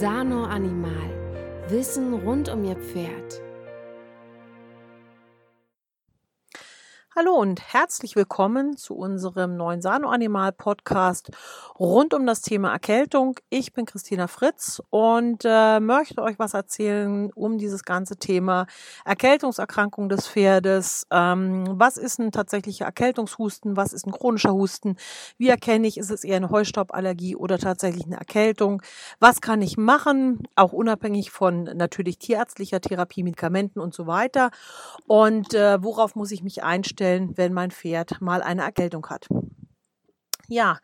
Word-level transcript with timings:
Sano 0.00 0.42
Animal. 0.46 1.08
Wissen 1.68 2.14
rund 2.14 2.48
um 2.48 2.64
Ihr 2.64 2.74
Pferd. 2.74 3.40
Hallo 7.16 7.34
und 7.34 7.60
herzlich 7.72 8.16
willkommen 8.16 8.76
zu 8.76 8.96
unserem 8.96 9.56
neuen 9.56 9.80
Sano 9.80 10.08
Animal 10.08 10.50
Podcast 10.50 11.30
rund 11.78 12.12
um 12.12 12.26
das 12.26 12.42
Thema 12.42 12.72
Erkältung. 12.72 13.38
Ich 13.50 13.72
bin 13.72 13.86
Christina 13.86 14.26
Fritz 14.26 14.82
und 14.90 15.44
äh, 15.44 15.78
möchte 15.78 16.20
euch 16.22 16.40
was 16.40 16.54
erzählen 16.54 17.30
um 17.32 17.56
dieses 17.56 17.84
ganze 17.84 18.16
Thema 18.16 18.66
Erkältungserkrankung 19.04 20.08
des 20.08 20.26
Pferdes. 20.26 21.06
Ähm, 21.12 21.66
was 21.78 21.98
ist 21.98 22.18
ein 22.18 22.32
tatsächlicher 22.32 22.86
Erkältungshusten? 22.86 23.76
Was 23.76 23.92
ist 23.92 24.08
ein 24.08 24.12
chronischer 24.12 24.52
Husten? 24.52 24.96
Wie 25.38 25.50
erkenne 25.50 25.86
ich, 25.86 25.98
ist 25.98 26.10
es 26.10 26.24
eher 26.24 26.38
eine 26.38 26.50
Heustauballergie 26.50 27.36
oder 27.36 27.58
tatsächlich 27.58 28.06
eine 28.06 28.16
Erkältung? 28.16 28.82
Was 29.20 29.40
kann 29.40 29.62
ich 29.62 29.76
machen? 29.76 30.48
Auch 30.56 30.72
unabhängig 30.72 31.30
von 31.30 31.62
natürlich 31.62 32.18
tierärztlicher 32.18 32.80
Therapie, 32.80 33.22
Medikamenten 33.22 33.78
und 33.78 33.94
so 33.94 34.08
weiter. 34.08 34.50
Und 35.06 35.54
äh, 35.54 35.80
worauf 35.80 36.16
muss 36.16 36.32
ich 36.32 36.42
mich 36.42 36.64
einstellen? 36.64 37.03
Feststellen, 37.04 37.36
wenn 37.36 37.52
mein 37.52 37.70
Pferd 37.70 38.20
mal 38.20 38.42
eine 38.42 38.62
Erkältung 38.62 39.06
hat. 39.08 39.28
Ja, 40.48 40.78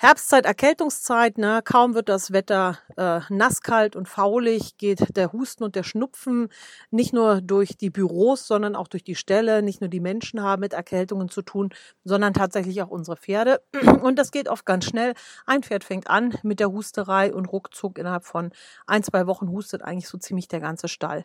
Herbstzeit, 0.00 0.46
Erkältungszeit, 0.46 1.38
ne? 1.38 1.60
kaum 1.64 1.94
wird 1.94 2.08
das 2.08 2.32
Wetter 2.32 2.78
äh, 2.96 3.20
nasskalt 3.30 3.96
und 3.96 4.08
faulig, 4.08 4.76
geht 4.76 5.16
der 5.16 5.32
Husten 5.32 5.64
und 5.64 5.74
der 5.74 5.82
Schnupfen 5.82 6.50
nicht 6.92 7.12
nur 7.12 7.40
durch 7.40 7.76
die 7.76 7.90
Büros, 7.90 8.46
sondern 8.46 8.76
auch 8.76 8.86
durch 8.86 9.02
die 9.02 9.16
Ställe. 9.16 9.60
Nicht 9.60 9.80
nur 9.80 9.90
die 9.90 9.98
Menschen 9.98 10.40
haben 10.40 10.60
mit 10.60 10.72
Erkältungen 10.72 11.28
zu 11.28 11.42
tun, 11.42 11.70
sondern 12.04 12.32
tatsächlich 12.32 12.80
auch 12.80 12.90
unsere 12.90 13.16
Pferde. 13.16 13.60
Und 14.02 14.20
das 14.20 14.30
geht 14.30 14.48
oft 14.48 14.64
ganz 14.64 14.84
schnell. 14.84 15.14
Ein 15.46 15.64
Pferd 15.64 15.82
fängt 15.82 16.08
an 16.08 16.38
mit 16.44 16.60
der 16.60 16.70
Husterei 16.70 17.34
und 17.34 17.46
ruckzuck 17.46 17.98
innerhalb 17.98 18.24
von 18.24 18.52
ein, 18.86 19.02
zwei 19.02 19.26
Wochen 19.26 19.48
hustet 19.48 19.82
eigentlich 19.82 20.08
so 20.08 20.16
ziemlich 20.16 20.46
der 20.46 20.60
ganze 20.60 20.86
Stall. 20.86 21.24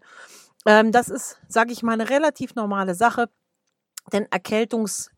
Ähm, 0.65 0.91
das 0.91 1.09
ist, 1.09 1.39
sage 1.47 1.71
ich 1.71 1.83
mal, 1.83 1.93
eine 1.93 2.09
relativ 2.09 2.55
normale 2.55 2.95
Sache. 2.95 3.29
Denn 4.11 4.27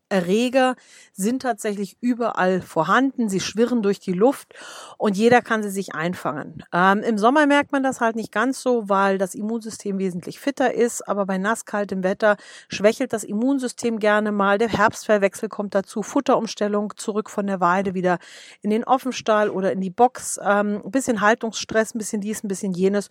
Erkältungserreger 0.08 0.76
sind 1.12 1.42
tatsächlich 1.42 1.96
überall 2.00 2.60
vorhanden. 2.60 3.28
Sie 3.28 3.40
schwirren 3.40 3.82
durch 3.82 4.00
die 4.00 4.12
Luft 4.12 4.54
und 4.98 5.16
jeder 5.16 5.40
kann 5.40 5.62
sie 5.62 5.70
sich 5.70 5.94
einfangen. 5.94 6.62
Ähm, 6.72 7.02
Im 7.02 7.18
Sommer 7.18 7.46
merkt 7.46 7.72
man 7.72 7.82
das 7.82 8.00
halt 8.00 8.16
nicht 8.16 8.32
ganz 8.32 8.62
so, 8.62 8.88
weil 8.88 9.18
das 9.18 9.34
Immunsystem 9.34 9.98
wesentlich 9.98 10.38
fitter 10.38 10.74
ist. 10.74 11.08
Aber 11.08 11.26
bei 11.26 11.38
nasskaltem 11.38 12.02
Wetter 12.02 12.36
schwächelt 12.68 13.12
das 13.12 13.24
Immunsystem 13.24 13.98
gerne 13.98 14.30
mal. 14.30 14.58
Der 14.58 14.68
Herbstverwechsel 14.68 15.48
kommt 15.48 15.74
dazu. 15.74 16.02
Futterumstellung 16.02 16.92
zurück 16.96 17.30
von 17.30 17.46
der 17.46 17.60
Weide 17.60 17.94
wieder 17.94 18.18
in 18.60 18.70
den 18.70 18.84
Offenstall 18.84 19.48
oder 19.50 19.72
in 19.72 19.80
die 19.80 19.90
Box. 19.90 20.38
Ähm, 20.42 20.82
ein 20.84 20.90
bisschen 20.90 21.20
Haltungsstress, 21.20 21.94
ein 21.94 21.98
bisschen 21.98 22.20
dies, 22.20 22.44
ein 22.44 22.48
bisschen 22.48 22.72
jenes. 22.72 23.08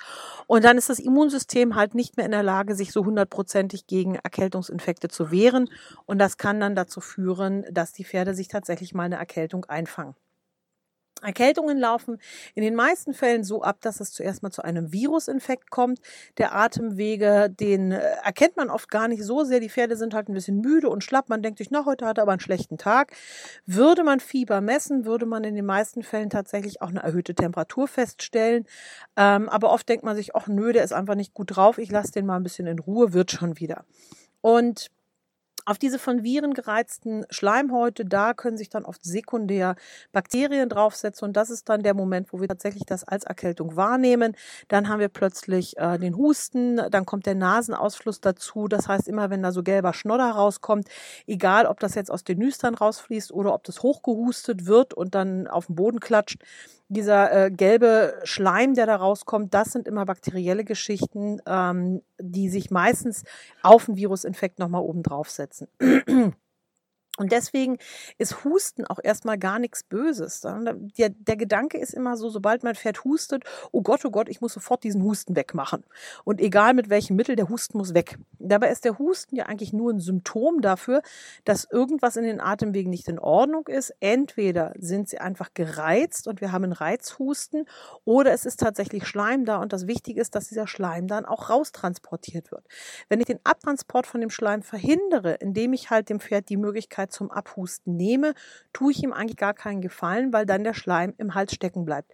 Und 0.47 0.63
dann 0.63 0.77
ist 0.77 0.89
das 0.89 0.99
Immunsystem 0.99 1.75
halt 1.75 1.95
nicht 1.95 2.17
mehr 2.17 2.25
in 2.25 2.31
der 2.31 2.43
Lage, 2.43 2.75
sich 2.75 2.91
so 2.91 3.03
hundertprozentig 3.03 3.88
gegen 3.88 4.16
Erkältungsinfekte 4.16 5.07
zu 5.09 5.31
wehren. 5.31 5.69
Und 6.05 6.19
das 6.19 6.38
kann 6.38 6.59
dann 6.59 6.75
dazu 6.86 7.02
führen, 7.02 7.66
dass 7.72 7.94
die 7.94 8.05
Pferde 8.05 8.33
sich 8.33 8.47
tatsächlich 8.47 8.94
mal 8.94 9.03
eine 9.03 9.17
Erkältung 9.17 9.66
einfangen. 9.66 10.16
Erkältungen 11.22 11.78
laufen 11.78 12.19
in 12.55 12.64
den 12.64 12.75
meisten 12.75 13.14
Fällen 13.14 13.44
so 13.44 13.64
ab, 13.64 13.78
dass 13.81 14.00
es 14.00 14.11
zuerst 14.11 14.44
mal 14.44 14.52
zu 14.52 14.64
einem 14.64 14.91
Virusinfekt 14.91 15.72
kommt. 15.72 16.00
Der 16.38 16.53
Atemwege, 16.56 17.50
den 17.50 17.91
äh, 17.91 18.02
erkennt 18.23 18.58
man 18.58 18.69
oft 18.69 18.89
gar 18.89 19.08
nicht 19.08 19.23
so 19.23 19.44
sehr. 19.44 19.59
Die 19.59 19.69
Pferde 19.69 19.95
sind 19.95 20.13
halt 20.13 20.30
ein 20.30 20.33
bisschen 20.33 20.59
müde 20.59 20.89
und 20.89 21.03
schlapp. 21.03 21.30
Man 21.30 21.41
denkt 21.41 21.58
sich, 21.58 21.72
na, 21.72 21.86
heute 21.86 22.06
hat 22.06 22.17
er 22.17 22.23
aber 22.23 22.33
einen 22.33 22.41
schlechten 22.41 22.78
Tag. 22.78 23.13
Würde 23.66 24.03
man 24.03 24.19
Fieber 24.19 24.61
messen, 24.61 25.06
würde 25.06 25.25
man 25.25 25.44
in 25.45 25.56
den 25.56 25.66
meisten 25.66 26.03
Fällen 26.03 26.30
tatsächlich 26.30 26.81
auch 26.81 26.89
eine 26.89 27.02
erhöhte 27.02 27.33
Temperatur 27.33 27.88
feststellen. 27.88 28.67
Ähm, 29.16 29.50
aber 29.50 29.72
oft 29.72 29.88
denkt 29.88 30.03
man 30.03 30.16
sich, 30.16 30.36
ach 30.36 30.47
nö, 30.47 30.73
der 30.73 30.83
ist 30.83 30.94
einfach 30.94 31.16
nicht 31.16 31.33
gut 31.33 31.56
drauf. 31.56 31.78
Ich 31.78 31.91
lasse 31.91 32.11
den 32.11 32.25
mal 32.25 32.35
ein 32.35 32.44
bisschen 32.44 32.67
in 32.67 32.79
Ruhe, 32.79 33.13
wird 33.13 33.31
schon 33.31 33.57
wieder. 33.59 33.85
Und 34.41 34.91
auf 35.66 35.78
diese 35.80 36.00
von 36.00 36.24
Viren 36.24 36.53
gereizten 36.53 37.26
Schleimhäute, 37.30 38.06
da 38.06 38.34
können 38.34 38.58
sich 38.58 38.70
dann 38.70 38.86
oft 38.86 39.03
sekundär 39.03 39.76
Bakterien 40.12 40.70
draufsetzen 40.70 41.28
und 41.28 41.34
das 41.36 41.50
ist 41.50 41.68
dann 41.70 41.81
der 41.84 41.94
Moment, 41.96 42.31
wo 42.31 42.40
wir 42.40 42.48
tatsächlich 42.48 42.86
das 42.86 43.03
als 43.03 43.24
Erkältung 43.24 43.76
wahrnehmen. 43.76 44.36
Dann 44.68 44.88
haben 44.88 45.00
wir 45.00 45.09
plötzlich 45.09 45.78
äh, 45.78 45.98
den 45.98 46.18
Husten, 46.18 46.80
dann 46.92 47.06
kommt 47.06 47.26
der 47.26 47.36
Nasenausfluss 47.36 48.22
dazu. 48.22 48.68
Das 48.68 48.88
heißt, 48.88 49.08
immer 49.08 49.30
wenn 49.30 49.42
da 49.42 49.52
so 49.52 49.64
gelber 49.64 49.94
Schnodder 49.94 50.30
rauskommt, 50.31 50.88
egal 51.26 51.66
ob 51.66 51.80
das 51.80 51.96
jetzt 51.96 52.12
aus 52.12 52.24
den 52.24 52.38
Nüstern 52.38 52.76
rausfließt 52.76 53.32
oder 53.32 53.53
ob 53.53 53.64
das 53.64 53.82
hochgehustet 53.82 54.66
wird 54.68 54.94
und 54.94 55.16
dann 55.16 55.47
auf 55.47 55.68
den 55.68 55.76
Boden 55.76 56.00
klatscht, 56.00 56.40
dieser 56.88 57.46
äh, 57.46 57.51
gelbe 57.51 58.19
Schleim, 58.23 58.75
der 58.75 58.85
da 58.85 58.96
rauskommt, 58.96 59.53
das 59.53 59.72
sind 59.72 59.88
immer 59.88 60.06
bakterielle 60.06 60.63
Geschichten, 60.63 61.40
ähm, 61.47 62.01
die 62.19 62.50
sich 62.50 62.69
meistens 62.69 63.23
auf 63.63 63.85
den 63.85 63.96
Virusinfekt 63.96 64.59
nochmal 64.59 64.81
oben 64.81 65.03
draufsetzen. 65.03 65.68
Und 67.18 67.31
deswegen 67.31 67.78
ist 68.18 68.44
Husten 68.44 68.86
auch 68.86 69.00
erstmal 69.02 69.38
gar 69.38 69.58
nichts 69.58 69.84
Böses. 69.84 70.42
Der, 70.42 71.09
der, 71.09 71.38
Gedanke 71.38 71.78
ist 71.78 71.94
immer 71.94 72.18
so, 72.18 72.30
sobald 72.30 72.64
mein 72.64 72.76
Pferd 72.76 73.06
hustet, 73.06 73.44
oh 73.72 73.81
Gott, 73.81 74.03
oh 74.03 74.12
Gott, 74.12 74.28
ich 74.28 74.42
muss 74.42 74.53
sofort 74.53 74.84
diesen 74.84 75.02
Husten 75.02 75.36
wegmachen. 75.36 75.86
Und 76.26 76.42
egal 76.42 76.74
mit 76.74 76.90
welchem 76.90 77.16
Mittel, 77.16 77.38
der 77.38 77.48
Husten 77.48 77.78
muss 77.78 77.94
weg. 77.94 78.18
Dabei 78.40 78.70
ist 78.70 78.84
der 78.84 79.00
Husten 79.00 79.36
ja 79.38 79.46
eigentlich 79.46 79.72
nur 79.72 79.94
ein 79.94 80.00
Symptom 80.00 80.62
dafür, 80.62 81.02
dass 81.46 81.66
irgendwas 81.72 82.18
in 82.18 82.26
den 82.26 82.42
Atemwegen 82.42 82.90
nicht 82.90 83.08
in 83.08 83.20
Ordnung 83.20 83.68
ist. 83.68 83.94
Entweder 84.02 84.74
sind 84.78 85.08
sie 85.08 85.20
einfach 85.20 85.53
gereizt 85.53 86.28
und 86.28 86.42
wir 86.42 86.52
haben 86.52 86.66
einen 86.66 86.74
Reizhusten 86.74 87.66
oder 88.03 88.34
es 88.34 88.46
ist 88.46 88.59
tatsächlich 88.59 89.08
Schleim 89.08 89.46
da 89.46 89.58
und 89.58 89.72
das 89.72 89.88
Wichtige 89.88 90.20
ist, 90.20 90.36
dass 90.36 90.50
dieser 90.50 90.68
Schleim 90.68 91.08
dann 91.08 91.26
auch 91.26 91.50
raustransportiert 91.50 92.52
wird. 92.52 92.66
Wenn 93.08 93.22
ich 93.22 93.26
den 93.26 93.40
Abtransport 93.46 94.06
von 94.06 94.20
dem 94.20 94.30
Schleim 94.30 94.64
verhindere, 94.64 95.36
indem 95.36 95.72
ich 95.72 95.90
halt 95.90 96.09
dem 96.09 96.20
Pferd 96.20 96.50
die 96.50 96.58
Möglichkeit 96.58 97.04
Möglichkeit 97.05 97.11
zum 97.11 97.31
Abhusten 97.31 97.95
nehme, 97.95 98.33
tue 98.73 98.91
ich 98.91 99.03
ihm 99.03 99.13
eigentlich 99.13 99.38
gar 99.38 99.53
keinen 99.53 99.81
Gefallen, 99.81 100.33
weil 100.33 100.45
dann 100.45 100.63
der 100.63 100.73
Schleim 100.73 101.13
im 101.17 101.35
Hals 101.35 101.53
stecken 101.53 101.85
bleibt. 101.85 102.11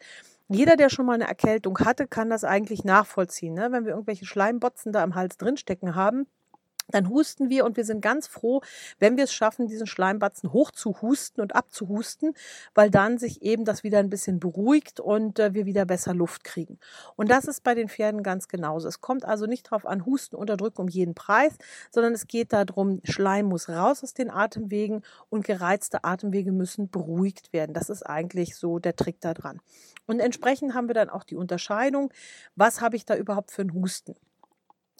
Jeder, 0.48 0.76
der 0.76 0.90
schon 0.90 1.06
mal 1.06 1.14
eine 1.14 1.28
Erkältung 1.28 1.80
hatte, 1.80 2.08
kann 2.08 2.30
das 2.30 2.44
eigentlich 2.44 2.84
nachvollziehen. 2.84 3.54
Ne? 3.54 3.70
Wenn 3.72 3.86
wir 3.86 3.94
irgendwelche 3.94 4.26
Schleimbotzen 4.26 4.92
da 4.92 5.04
im 5.04 5.16
Hals 5.16 5.38
drinstecken 5.38 5.96
haben, 5.96 6.28
dann 6.94 7.10
husten 7.10 7.50
wir 7.50 7.66
und 7.66 7.78
wir 7.78 7.86
sind 7.86 8.02
ganz 8.02 8.28
froh, 8.28 8.62
wenn 9.00 9.18
wir 9.18 9.26
es 9.26 9.34
schaffen, 9.34 9.68
diesen 9.68 9.88
Schleimbatzen 9.88 10.54
hochzuhusten 10.54 11.42
und 11.42 11.56
abzuhusten, 11.56 12.34
weil 12.74 12.90
dann 12.90 13.18
sich 13.18 13.42
eben 13.42 13.66
das 13.66 13.84
wieder 13.84 14.00
ein 14.00 14.10
bisschen 14.10 14.40
beruhigt 14.40 15.00
und 15.00 15.40
äh, 15.40 15.54
wir 15.54 15.66
wieder 15.66 15.86
besser 15.86 16.14
Luft 16.14 16.44
kriegen. 16.44 16.80
Und 17.16 17.30
das 17.30 17.46
ist 17.46 17.64
bei 17.64 17.76
den 17.76 17.90
Pferden 17.90 18.24
ganz 18.24 18.48
genauso. 18.48 18.88
Es 18.88 19.02
kommt 19.02 19.26
also 19.26 19.46
nicht 19.46 19.68
darauf 19.68 19.86
an, 19.86 20.06
Husten 20.06 20.36
unterdrücken 20.36 20.82
um 20.82 20.88
jeden 20.88 21.16
Preis, 21.16 21.54
sondern 21.92 22.14
es 22.14 22.28
geht 22.28 22.54
darum, 22.54 23.02
Schleim 23.04 23.48
muss 23.48 23.70
raus 23.70 24.04
aus 24.04 24.14
den 24.14 24.30
Atemwegen 24.30 25.04
und 25.30 25.46
gereizte 25.46 26.04
Atemwege 26.04 26.52
müssen 26.52 26.90
beruhigt 26.90 27.54
werden. 27.54 27.74
Das 27.74 27.90
ist 27.90 28.04
eigentlich 28.04 28.56
so 28.56 28.80
der 28.80 28.96
Trick 28.96 29.22
daran. 29.22 29.62
Und 30.08 30.20
entsprechend 30.20 30.74
haben 30.74 30.88
wir 30.88 30.96
dann 30.96 31.10
auch 31.10 31.24
die 31.24 31.36
Unterscheidung, 31.36 32.12
was 32.56 32.82
habe 32.82 32.96
ich 32.96 33.06
da 33.06 33.16
überhaupt 33.16 33.52
für 33.52 33.62
einen 33.62 33.74
Husten? 33.74 34.16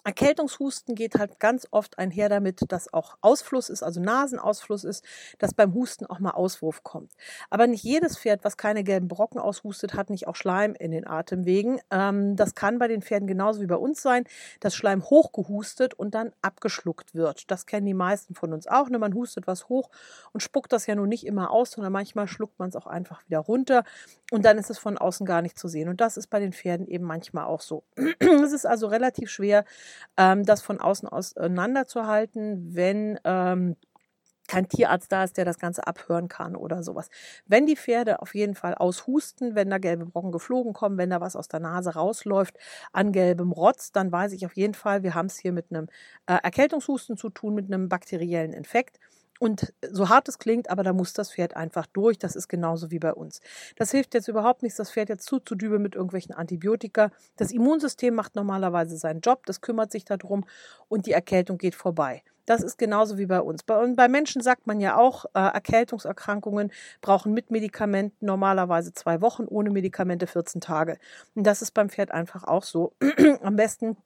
Erkältungshusten 0.04 0.96
geht 0.96 1.16
halt 1.16 1.40
ganz 1.40 1.68
oft 1.72 2.00
einher 2.00 2.30
damit, 2.30 2.72
dass 2.72 2.92
auch 2.94 3.18
Ausfluss 3.22 3.70
ist, 3.70 3.84
also 3.84 4.02
Nasenausfluss 4.02 4.84
ist, 4.84 5.06
dass 5.38 5.54
beim 5.54 5.74
Husten 5.74 6.06
auch 6.06 6.20
mal 6.20 6.32
Auswurf 6.32 6.84
kommt. 6.84 7.12
Aber 7.50 7.68
nicht 7.68 7.84
jedes 7.84 8.18
Pferd, 8.18 8.44
was 8.44 8.58
keine 8.58 8.84
gelben 8.84 9.08
Brocken 9.08 9.40
aushustet, 9.40 9.94
hat 9.94 10.10
nicht 10.10 10.28
auch 10.28 10.36
Schleim 10.36 10.74
in 10.74 10.92
den 10.92 11.06
Atemwegen. 11.06 11.80
Ähm, 11.92 12.36
das 12.36 12.56
kann 12.56 12.80
bei 12.80 12.88
den 12.88 13.02
Pferden 13.02 13.28
genauso 13.28 13.62
wie 13.62 13.68
bei 13.68 13.76
uns 13.76 14.02
sein, 14.02 14.26
dass 14.60 14.76
Schleim 14.76 15.04
hochgehustet 15.04 15.94
und 15.94 16.16
dann 16.16 16.34
abgeschluckt 16.42 17.14
wird. 17.14 17.52
Das 17.52 17.66
kennen 17.66 17.86
die 17.86 17.94
meisten 17.94 18.34
von 18.34 18.54
uns 18.54 18.68
auch. 18.68 18.90
Ne? 18.90 18.98
Man 18.98 19.14
hustet 19.14 19.46
was 19.48 19.70
hoch 19.70 19.90
und 20.34 20.42
spuckt 20.42 20.74
das 20.74 20.88
ja 20.88 20.96
nun 20.96 21.10
nicht 21.10 21.26
immer 21.26 21.52
aus, 21.52 21.72
sondern 21.72 21.94
manchmal 21.94 22.28
schluckt 22.28 22.58
man 22.58 22.70
es 22.70 22.76
auch 22.76 22.88
einfach 22.88 23.24
wieder 23.26 23.40
runter 23.40 23.84
und 24.32 24.46
dann 24.46 24.58
ist 24.58 24.70
es 24.70 24.80
von 24.80 24.98
außen 24.98 25.26
gar 25.26 25.42
nicht 25.42 25.60
zu 25.60 25.68
sehen. 25.68 25.90
Und 25.90 26.02
das 26.02 26.18
ist 26.18 26.28
bei 26.28 26.40
den 26.40 26.54
Pferden 26.54 26.88
eben 26.88 27.06
manchmal 27.06 27.46
auch 27.46 27.62
so. 27.62 27.84
es 28.20 28.54
ist 28.54 28.66
also 28.66 28.88
relativ 28.88 29.30
schwer, 29.30 29.66
ähm, 30.18 30.46
das 30.46 30.62
von 30.62 30.80
außen 30.80 31.08
auseinanderzuhalten, 31.10 32.76
wenn 32.76 33.20
ähm, 33.24 33.76
kein 34.48 34.68
Tierarzt 34.68 35.12
da 35.12 35.24
ist, 35.24 35.38
der 35.38 35.46
das 35.46 35.60
Ganze 35.60 35.88
abhören 35.88 36.28
kann 36.28 36.56
oder 36.58 36.84
sowas. 36.84 37.10
Wenn 37.46 37.66
die 37.66 37.78
Pferde 37.78 38.22
auf 38.22 38.36
jeden 38.36 38.56
Fall 38.56 38.76
aushusten, 38.76 39.56
wenn 39.56 39.70
da 39.70 39.78
gelbe 39.78 40.06
Brocken 40.06 40.32
geflogen 40.34 40.74
kommen, 40.74 40.98
wenn 40.98 41.10
da 41.10 41.22
was 41.22 41.36
aus 41.38 41.48
der 41.48 41.62
Nase 41.62 41.94
rausläuft 41.94 42.58
an 42.92 43.14
gelbem 43.14 43.52
Rotz, 43.54 43.92
dann 43.94 44.12
weiß 44.12 44.34
ich 44.34 44.46
auf 44.46 44.56
jeden 44.58 44.74
Fall, 44.74 45.04
wir 45.04 45.16
haben 45.16 45.28
es 45.28 45.38
hier 45.38 45.54
mit 45.54 45.68
einem 45.72 45.88
äh, 46.28 46.34
Erkältungshusten 46.44 47.16
zu 47.18 47.30
tun, 47.30 47.56
mit 47.56 47.68
einem 47.68 47.88
bakteriellen 47.88 48.52
Infekt. 48.54 49.00
Und 49.42 49.74
so 49.90 50.08
hart 50.08 50.30
es 50.30 50.38
klingt, 50.38 50.70
aber 50.70 50.84
da 50.84 50.94
muss 50.94 51.14
das 51.14 51.34
Pferd 51.34 51.56
einfach 51.56 51.88
durch. 51.88 52.20
Das 52.20 52.36
ist 52.36 52.48
genauso 52.48 52.92
wie 52.92 53.00
bei 53.00 53.12
uns. 53.12 53.42
Das 53.76 53.90
hilft 53.90 54.14
jetzt 54.14 54.28
überhaupt 54.28 54.62
nichts, 54.62 54.78
das 54.78 54.92
Pferd 54.92 55.10
jetzt 55.10 55.26
zuzudübeln 55.26 55.82
mit 55.82 55.96
irgendwelchen 55.96 56.36
Antibiotika. 56.36 57.10
Das 57.38 57.52
Immunsystem 57.52 58.14
macht 58.14 58.36
normalerweise 58.36 58.98
seinen 58.98 59.22
Job, 59.22 59.48
das 59.48 59.60
kümmert 59.60 59.92
sich 59.92 60.06
darum 60.06 60.46
und 60.90 61.08
die 61.08 61.12
Erkältung 61.14 61.58
geht 61.58 61.74
vorbei. 61.74 62.22
Das 62.46 62.62
ist 62.62 62.78
genauso 62.78 63.18
wie 63.18 63.26
bei 63.26 63.42
uns. 63.42 63.64
Bei, 63.64 63.84
bei 63.96 64.08
Menschen 64.08 64.44
sagt 64.44 64.68
man 64.68 64.80
ja 64.80 64.96
auch, 64.96 65.26
äh, 65.34 65.40
Erkältungserkrankungen 65.40 66.72
brauchen 67.02 67.34
mit 67.34 67.50
Medikamenten 67.50 68.24
normalerweise 68.24 68.94
zwei 68.94 69.22
Wochen, 69.22 69.46
ohne 69.48 69.72
Medikamente 69.72 70.28
14 70.28 70.62
Tage. 70.62 71.00
Und 71.34 71.48
das 71.48 71.64
ist 71.64 71.72
beim 71.72 71.90
Pferd 71.90 72.12
einfach 72.12 72.44
auch 72.44 72.64
so. 72.64 72.94
Am 73.42 73.56
besten 73.56 73.98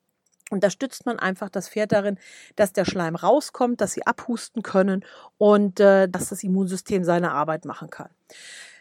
unterstützt 0.51 1.05
man 1.05 1.19
einfach 1.19 1.49
das 1.49 1.69
Pferd 1.69 1.91
darin, 1.91 2.17
dass 2.55 2.73
der 2.73 2.85
Schleim 2.85 3.15
rauskommt, 3.15 3.81
dass 3.81 3.93
sie 3.93 4.05
abhusten 4.05 4.63
können 4.63 5.03
und 5.37 5.79
äh, 5.79 6.07
dass 6.07 6.29
das 6.29 6.43
Immunsystem 6.43 7.03
seine 7.03 7.31
Arbeit 7.31 7.65
machen 7.65 7.89
kann. 7.89 8.09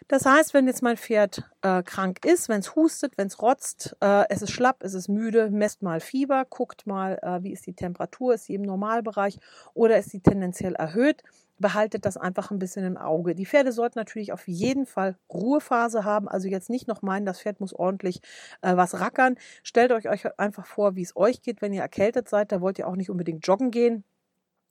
Das 0.09 0.27
heißt, 0.27 0.53
wenn 0.53 0.67
jetzt 0.67 0.83
mein 0.83 0.99
Pferd 0.99 1.45
äh, 1.63 1.83
krank 1.83 2.27
ist, 2.27 2.51
wenn 2.51 2.61
es 2.61 2.77
hustet, 2.77 3.17
wenn 3.17 3.29
es 3.29 3.41
rotzt, 3.41 3.97
äh, 4.03 4.25
es 4.29 4.43
ist 4.43 4.51
schlapp, 4.51 4.85
es 4.85 4.93
ist 4.93 5.09
müde, 5.09 5.51
messt 5.51 5.81
mal 5.81 6.01
Fieber, 6.01 6.45
guckt 6.45 6.87
mal, 6.87 7.19
äh, 7.23 7.43
wie 7.43 7.53
ist 7.53 7.67
die 7.67 7.73
Temperatur, 7.73 8.35
ist 8.35 8.45
sie 8.45 8.55
im 8.55 8.63
Normalbereich 8.63 9.39
oder 9.73 9.99
ist 9.99 10.11
sie 10.11 10.21
tendenziell 10.21 10.75
erhöht, 10.75 11.23
behaltet 11.59 12.05
das 12.05 12.17
einfach 12.17 12.51
ein 12.51 12.59
bisschen 12.59 12.85
im 12.85 12.97
Auge. 12.97 13.35
Die 13.35 13.47
Pferde 13.47 13.73
sollten 13.73 13.99
natürlich 13.99 14.33
auf 14.33 14.47
jeden 14.49 14.87
Fall 14.87 15.17
Ruhephase 15.33 16.05
haben, 16.05 16.29
also 16.29 16.49
jetzt 16.49 16.71
nicht 16.71 16.89
noch 16.89 17.03
meinen, 17.03 17.27
das 17.27 17.41
Pferd 17.41 17.61
muss 17.61 17.73
ordentlich 17.73 18.21
äh, 18.63 18.77
was 18.77 19.01
rackern. 19.01 19.37
Stellt 19.63 19.93
euch, 19.93 20.09
euch 20.09 20.39
einfach 20.39 20.67
vor, 20.67 20.97
wie 20.97 21.03
es 21.03 21.17
euch 21.17 21.43
geht, 21.43 21.63
wenn 21.63 21.73
ihr 21.73 21.83
erkältet 21.83 22.29
seid. 22.29 22.53
Da 22.53 22.61
wollt 22.61 22.79
ihr 22.79 22.89
auch 22.89 22.97
nicht 22.97 23.11
unbedingt 23.11 23.47
joggen 23.47 23.71
gehen. 23.71 24.05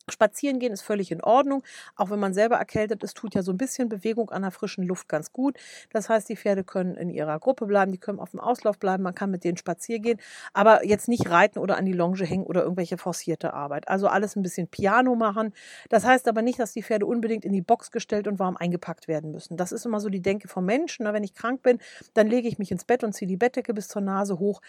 Spazieren 0.10 0.60
gehen 0.60 0.74
ist 0.74 0.82
völlig 0.82 1.12
in 1.12 1.24
Ordnung, 1.24 1.64
auch 1.96 2.10
wenn 2.10 2.20
man 2.20 2.34
selber 2.34 2.58
erkältet 2.58 3.04
ist, 3.04 3.16
tut 3.16 3.36
ja 3.36 3.42
so 3.42 3.54
ein 3.54 3.58
bisschen 3.58 3.88
Bewegung 3.88 4.32
an 4.32 4.42
der 4.42 4.52
frischen 4.52 4.84
Luft 4.86 5.08
ganz 5.08 5.32
gut. 5.32 5.58
Das 5.92 6.10
heißt, 6.10 6.28
die 6.28 6.36
Pferde 6.36 6.66
können 6.66 6.96
in 6.96 7.10
ihrer 7.10 7.40
Gruppe 7.40 7.66
bleiben, 7.66 7.94
die 7.94 7.98
können 7.98 8.20
auf 8.20 8.32
dem 8.32 8.42
Auslauf 8.42 8.78
bleiben, 8.78 9.04
man 9.04 9.16
kann 9.16 9.32
mit 9.32 9.46
denen 9.46 9.56
spazieren 9.56 10.02
gehen, 10.02 10.20
aber 10.52 10.86
jetzt 10.86 11.08
nicht 11.08 11.30
reiten 11.30 11.58
oder 11.58 11.78
an 11.78 11.86
die 11.86 11.94
Longe 11.94 12.26
hängen 12.26 12.46
oder 12.46 12.64
irgendwelche 12.64 12.98
forcierte 12.98 13.54
Arbeit. 13.54 13.88
Also 13.88 14.08
alles 14.08 14.36
ein 14.36 14.44
bisschen 14.44 14.68
Piano 14.68 15.16
machen. 15.16 15.54
Das 15.90 16.04
heißt 16.04 16.28
aber 16.28 16.42
nicht, 16.42 16.60
dass 16.60 16.74
die 16.74 16.84
Pferde 16.84 17.06
unbedingt 17.06 17.46
in 17.46 17.54
die 17.54 17.62
Box 17.62 17.90
gestellt 17.92 18.28
und 18.28 18.40
warm 18.40 18.58
eingepackt 18.58 19.08
werden 19.08 19.32
müssen. 19.32 19.56
Das 19.56 19.72
ist 19.72 19.86
immer 19.86 20.02
so 20.02 20.10
die 20.10 20.22
Denke 20.22 20.50
vom 20.50 20.66
Menschen. 20.66 21.06
Wenn 21.06 21.24
ich 21.24 21.34
krank 21.34 21.62
bin, 21.62 21.80
dann 22.14 22.28
lege 22.28 22.48
ich 22.50 22.60
mich 22.60 22.72
ins 22.72 22.84
Bett 22.84 23.04
und 23.04 23.14
ziehe 23.14 23.28
die 23.28 23.38
Bettdecke 23.38 23.74
bis 23.74 23.88
zur 23.88 24.02
Nase 24.02 24.40
hoch. 24.40 24.62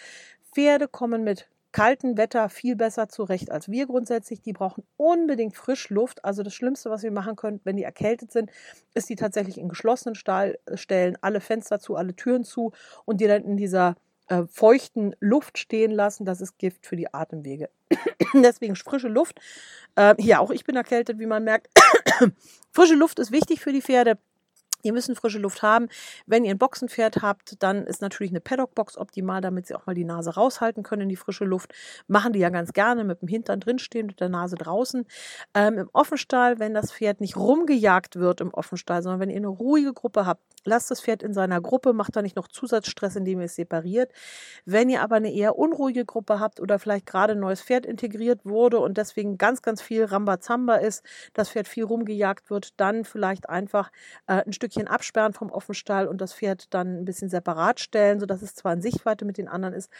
Pferde 0.52 0.86
kommen 0.86 1.24
mit 1.24 1.48
kalten 1.74 2.16
Wetter 2.16 2.48
viel 2.48 2.76
besser 2.76 3.08
zurecht 3.08 3.50
als 3.50 3.68
wir 3.68 3.86
grundsätzlich. 3.86 4.40
Die 4.40 4.52
brauchen 4.52 4.84
unbedingt 4.96 5.56
Frischluft. 5.56 6.24
Also 6.24 6.44
das 6.44 6.54
Schlimmste, 6.54 6.88
was 6.88 7.02
wir 7.02 7.10
machen 7.10 7.34
können, 7.34 7.60
wenn 7.64 7.76
die 7.76 7.82
erkältet 7.82 8.30
sind, 8.30 8.50
ist 8.94 9.08
die 9.08 9.16
tatsächlich 9.16 9.58
in 9.58 9.68
geschlossenen 9.68 10.14
Stall 10.14 10.56
äh, 10.66 10.76
stellen, 10.76 11.18
alle 11.20 11.40
Fenster 11.40 11.80
zu, 11.80 11.96
alle 11.96 12.14
Türen 12.14 12.44
zu 12.44 12.70
und 13.06 13.20
die 13.20 13.26
dann 13.26 13.42
in 13.42 13.56
dieser 13.56 13.96
äh, 14.28 14.44
feuchten 14.46 15.16
Luft 15.18 15.58
stehen 15.58 15.90
lassen. 15.90 16.24
Das 16.24 16.40
ist 16.40 16.58
Gift 16.58 16.86
für 16.86 16.94
die 16.94 17.12
Atemwege. 17.12 17.68
Deswegen 18.34 18.76
frische 18.76 19.08
Luft. 19.08 19.40
Äh, 19.96 20.14
hier 20.16 20.40
auch 20.40 20.52
ich 20.52 20.62
bin 20.62 20.76
erkältet, 20.76 21.18
wie 21.18 21.26
man 21.26 21.42
merkt. 21.42 21.70
frische 22.70 22.94
Luft 22.94 23.18
ist 23.18 23.32
wichtig 23.32 23.60
für 23.60 23.72
die 23.72 23.82
Pferde. 23.82 24.16
Ihr 24.84 24.92
müssen 24.92 25.16
frische 25.16 25.38
Luft 25.38 25.62
haben. 25.62 25.88
Wenn 26.26 26.44
ihr 26.44 26.50
ein 26.50 26.58
Boxenpferd 26.58 27.22
habt, 27.22 27.62
dann 27.62 27.86
ist 27.86 28.02
natürlich 28.02 28.32
eine 28.32 28.40
Paddock-Box 28.40 28.98
optimal, 28.98 29.40
damit 29.40 29.66
sie 29.66 29.74
auch 29.74 29.86
mal 29.86 29.94
die 29.94 30.04
Nase 30.04 30.34
raushalten 30.34 30.82
können 30.82 31.02
in 31.02 31.08
die 31.08 31.16
frische 31.16 31.44
Luft. 31.44 31.72
Machen 32.06 32.32
die 32.32 32.38
ja 32.38 32.50
ganz 32.50 32.72
gerne 32.72 33.04
mit 33.04 33.22
dem 33.22 33.28
Hintern 33.28 33.60
drinstehen, 33.60 34.06
mit 34.06 34.20
der 34.20 34.28
Nase 34.28 34.56
draußen. 34.56 35.06
Ähm, 35.54 35.78
Im 35.78 35.90
Offenstall, 35.92 36.58
wenn 36.58 36.74
das 36.74 36.92
Pferd 36.92 37.20
nicht 37.20 37.36
rumgejagt 37.36 38.16
wird 38.16 38.40
im 38.40 38.52
Offenstall, 38.52 39.02
sondern 39.02 39.20
wenn 39.20 39.30
ihr 39.30 39.36
eine 39.36 39.48
ruhige 39.48 39.92
Gruppe 39.92 40.26
habt, 40.26 40.42
lasst 40.64 40.90
das 40.90 41.00
Pferd 41.00 41.22
in 41.22 41.32
seiner 41.32 41.60
Gruppe, 41.60 41.92
macht 41.92 42.16
da 42.16 42.22
nicht 42.22 42.36
noch 42.36 42.48
Zusatzstress, 42.48 43.16
indem 43.16 43.40
ihr 43.40 43.46
es 43.46 43.54
separiert. 43.54 44.12
Wenn 44.64 44.88
ihr 44.88 45.02
aber 45.02 45.16
eine 45.16 45.32
eher 45.32 45.56
unruhige 45.56 46.04
Gruppe 46.04 46.40
habt 46.40 46.60
oder 46.60 46.78
vielleicht 46.78 47.06
gerade 47.06 47.32
ein 47.34 47.40
neues 47.40 47.62
Pferd 47.62 47.86
integriert 47.86 48.44
wurde 48.44 48.78
und 48.78 48.98
deswegen 48.98 49.38
ganz, 49.38 49.62
ganz 49.62 49.82
viel 49.82 50.04
Rambazamba 50.04 50.76
ist, 50.76 51.04
das 51.32 51.50
Pferd 51.50 51.68
viel 51.68 51.84
rumgejagt 51.84 52.50
wird, 52.50 52.78
dann 52.78 53.04
vielleicht 53.04 53.48
einfach 53.48 53.90
äh, 54.26 54.42
ein 54.44 54.52
Stückchen 54.74 54.88
absperren 54.88 55.32
vom 55.32 55.50
Offenstall 55.50 56.08
und 56.08 56.20
das 56.20 56.34
Pferd 56.34 56.72
dann 56.74 56.98
ein 56.98 57.04
bisschen 57.04 57.28
separat 57.28 57.80
stellen, 57.80 58.20
sodass 58.20 58.42
es 58.42 58.54
zwar 58.54 58.72
in 58.72 58.82
Sichtweite 58.82 59.24
mit 59.24 59.38
den 59.38 59.48
anderen 59.48 59.74
ist, 59.74 59.90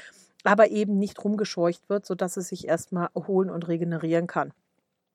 aber 0.42 0.68
eben 0.70 0.98
nicht 0.98 1.22
rumgescheucht 1.22 1.88
wird, 1.88 2.04
sodass 2.04 2.36
es 2.36 2.48
sich 2.48 2.66
erstmal 2.66 3.08
erholen 3.14 3.50
und 3.50 3.68
regenerieren 3.68 4.26
kann. 4.26 4.52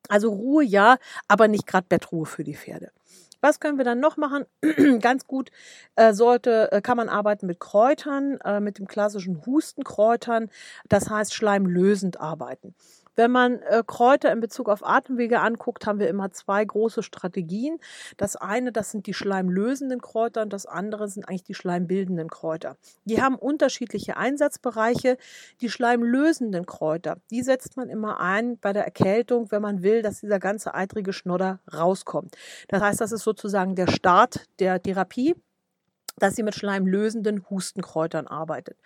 Also 0.07 0.29
Ruhe 0.29 0.63
ja, 0.63 0.97
aber 1.27 1.47
nicht 1.47 1.67
gerade 1.67 1.85
Bettruhe 1.89 2.25
für 2.25 2.43
die 2.43 2.55
Pferde. 2.55 2.91
Was 3.41 3.59
können 3.59 3.77
wir 3.77 3.85
dann 3.85 3.99
noch 3.99 4.17
machen? 4.17 4.45
Ganz 5.01 5.27
gut 5.27 5.49
äh, 5.95 6.13
sollte, 6.13 6.71
äh, 6.71 6.81
kann 6.81 6.97
man 6.97 7.09
arbeiten 7.09 7.45
mit 7.45 7.59
Kräutern, 7.59 8.39
äh, 8.43 8.59
mit 8.59 8.79
dem 8.79 8.87
klassischen 8.87 9.45
Hustenkräutern, 9.45 10.49
das 10.87 11.09
heißt 11.09 11.33
schleimlösend 11.33 12.19
arbeiten. 12.19 12.75
Wenn 13.19 13.31
man 13.31 13.61
äh, 13.63 13.83
Kräuter 13.85 14.31
in 14.31 14.39
Bezug 14.39 14.69
auf 14.69 14.81
Atemwege 14.81 15.41
anguckt, 15.41 15.85
haben 15.85 15.99
wir 15.99 16.07
immer 16.07 16.31
zwei 16.31 16.63
große 16.63 17.03
Strategien. 17.03 17.77
Das 18.15 18.37
eine, 18.37 18.71
das 18.71 18.91
sind 18.91 19.07
die 19.07 19.13
schleimlösenden 19.13 19.99
Kräuter 19.99 20.41
und 20.41 20.53
das 20.53 20.65
andere 20.65 21.09
sind 21.09 21.27
eigentlich 21.27 21.43
die 21.43 21.53
schleimbildenden 21.53 22.29
Kräuter. 22.29 22.77
Die 23.03 23.21
haben 23.21 23.35
unterschiedliche 23.35 24.15
Einsatzbereiche. 24.15 25.17
Die 25.59 25.69
schleimlösenden 25.69 26.65
Kräuter, 26.65 27.17
die 27.29 27.41
setzt 27.41 27.75
man 27.75 27.89
immer 27.89 28.21
ein 28.21 28.57
bei 28.57 28.71
der 28.71 28.85
Erkältung, 28.85 29.51
wenn 29.51 29.61
man 29.61 29.83
will, 29.83 30.01
dass 30.01 30.21
dieser 30.21 30.39
ganze 30.39 30.73
eitrige 30.73 31.11
Schnodder 31.11 31.59
rauskommt. 31.73 32.37
Das 32.69 32.81
heißt, 32.81 33.01
das 33.01 33.11
ist 33.11 33.25
sozusagen 33.25 33.75
der 33.75 33.87
Start 33.87 34.45
der 34.59 34.81
Therapie 34.81 35.35
dass 36.19 36.35
sie 36.35 36.43
mit 36.43 36.55
schleimlösenden 36.55 37.49
Hustenkräutern 37.49 38.27
arbeitet. 38.27 38.77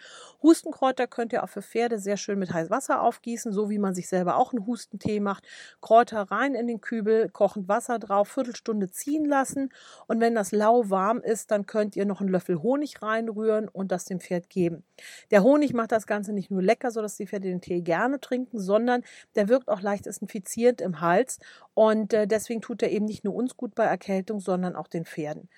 Hustenkräuter 0.42 1.08
könnt 1.08 1.34
ihr 1.34 1.44
auch 1.44 1.50
für 1.50 1.62
Pferde 1.62 2.00
sehr 2.00 2.18
schön 2.18 2.40
mit 2.40 2.54
heißem 2.54 2.70
Wasser 2.70 3.02
aufgießen, 3.02 3.52
so 3.52 3.70
wie 3.70 3.80
man 3.80 3.94
sich 3.94 4.08
selber 4.08 4.38
auch 4.38 4.54
einen 4.54 4.66
Hustentee 4.66 5.20
macht. 5.20 5.44
Kräuter 5.82 6.22
rein 6.24 6.56
in 6.56 6.68
den 6.68 6.82
Kübel, 6.82 7.30
kochend 7.30 7.68
Wasser 7.68 8.00
drauf, 8.00 8.30
Viertelstunde 8.30 8.90
ziehen 8.90 9.26
lassen 9.26 9.70
und 10.08 10.20
wenn 10.20 10.36
das 10.36 10.52
lauwarm 10.52 11.20
ist, 11.22 11.52
dann 11.52 11.66
könnt 11.66 11.96
ihr 11.96 12.06
noch 12.06 12.22
einen 12.22 12.30
Löffel 12.30 12.62
Honig 12.62 13.02
reinrühren 13.02 13.68
und 13.68 13.92
das 13.92 14.06
dem 14.06 14.20
Pferd 14.20 14.50
geben. 14.50 14.84
Der 15.32 15.44
Honig 15.44 15.74
macht 15.74 15.92
das 15.92 16.08
Ganze 16.08 16.34
nicht 16.34 16.52
nur 16.52 16.62
lecker, 16.62 16.92
sodass 16.92 17.18
die 17.18 17.28
Pferde 17.28 17.48
den 17.48 17.62
Tee 17.62 17.82
gerne 17.82 18.20
trinken, 18.20 18.60
sondern 18.60 19.04
der 19.36 19.50
wirkt 19.50 19.70
auch 19.70 19.82
leicht 19.82 20.06
desinfizierend 20.06 20.82
im 20.82 21.02
Hals 21.02 21.40
und 21.74 22.14
äh, 22.14 22.28
deswegen 22.28 22.62
tut 22.62 22.82
er 22.84 22.92
eben 22.92 23.06
nicht 23.06 23.24
nur 23.24 23.36
uns 23.36 23.58
gut 23.58 23.76
bei 23.76 23.86
Erkältung, 23.86 24.40
sondern 24.40 24.76
auch 24.76 24.88
den 24.88 25.06
Pferden. 25.06 25.50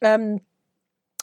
Ähm, 0.00 0.40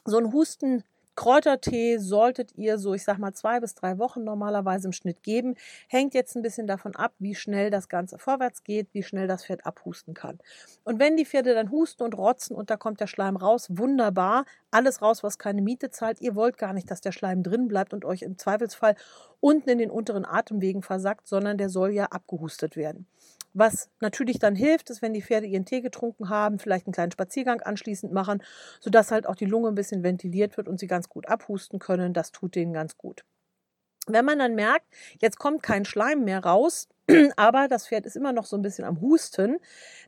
so 0.07 0.17
ein 0.17 0.33
Husten 0.33 0.83
Kräutertee 1.17 1.97
solltet 1.97 2.55
ihr 2.55 2.77
so, 2.77 2.93
ich 2.93 3.03
sag 3.03 3.17
mal, 3.17 3.33
zwei 3.33 3.59
bis 3.59 3.73
drei 3.73 3.97
Wochen 3.97 4.23
normalerweise 4.23 4.87
im 4.87 4.91
Schnitt 4.91 5.23
geben. 5.23 5.55
Hängt 5.87 6.13
jetzt 6.13 6.35
ein 6.35 6.43
bisschen 6.43 6.67
davon 6.67 6.95
ab, 6.95 7.11
wie 7.17 7.33
schnell 7.33 7.71
das 7.71 7.89
Ganze 7.89 8.19
vorwärts 8.19 8.63
geht, 8.63 8.93
wie 8.93 9.01
schnell 9.01 9.27
das 9.27 9.43
Pferd 9.43 9.65
abhusten 9.65 10.13
kann. 10.13 10.37
Und 10.83 10.99
wenn 10.99 11.17
die 11.17 11.25
Pferde 11.25 11.55
dann 11.55 11.71
husten 11.71 12.03
und 12.03 12.15
rotzen 12.15 12.55
und 12.55 12.69
da 12.69 12.77
kommt 12.77 12.99
der 13.01 13.07
Schleim 13.07 13.35
raus, 13.35 13.65
wunderbar. 13.71 14.45
Alles 14.69 15.01
raus, 15.01 15.23
was 15.23 15.39
keine 15.39 15.63
Miete 15.63 15.89
zahlt. 15.89 16.21
Ihr 16.21 16.35
wollt 16.35 16.59
gar 16.59 16.73
nicht, 16.73 16.91
dass 16.91 17.01
der 17.01 17.11
Schleim 17.11 17.41
drin 17.41 17.67
bleibt 17.67 17.95
und 17.95 18.05
euch 18.05 18.21
im 18.21 18.37
Zweifelsfall 18.37 18.95
unten 19.39 19.69
in 19.69 19.79
den 19.79 19.89
unteren 19.89 20.23
Atemwegen 20.23 20.83
versackt, 20.83 21.27
sondern 21.27 21.57
der 21.57 21.69
soll 21.69 21.93
ja 21.93 22.05
abgehustet 22.05 22.75
werden. 22.75 23.07
Was 23.59 23.89
natürlich 24.01 24.37
dann 24.37 24.55
hilft, 24.55 24.91
ist, 24.91 25.01
wenn 25.01 25.15
die 25.15 25.23
Pferde 25.23 25.47
ihren 25.47 25.65
Tee 25.65 25.81
getrunken 25.81 26.29
haben, 26.29 26.59
vielleicht 26.59 26.85
einen 26.85 26.93
kleinen 26.93 27.11
Spaziergang 27.11 27.59
anschließend 27.59 28.13
machen, 28.13 28.43
sodass 28.79 29.09
halt 29.09 29.25
auch 29.25 29.33
die 29.33 29.45
Lunge 29.45 29.69
ein 29.69 29.73
bisschen 29.73 30.03
ventiliert 30.03 30.57
wird 30.57 30.67
und 30.67 30.79
sie 30.79 30.85
ganz 30.85 31.09
gut 31.09 31.27
abhusten 31.27 31.79
können. 31.79 32.13
Das 32.13 32.31
tut 32.31 32.53
denen 32.53 32.71
ganz 32.71 32.97
gut. 32.97 33.25
Wenn 34.05 34.25
man 34.25 34.37
dann 34.37 34.53
merkt, 34.53 34.85
jetzt 35.19 35.39
kommt 35.39 35.63
kein 35.63 35.85
Schleim 35.85 36.23
mehr 36.23 36.43
raus, 36.43 36.87
aber 37.37 37.67
das 37.67 37.87
Pferd 37.87 38.05
ist 38.05 38.15
immer 38.15 38.33
noch 38.33 38.45
so 38.45 38.57
ein 38.57 38.61
bisschen 38.61 38.85
am 38.85 39.01
Husten, 39.01 39.57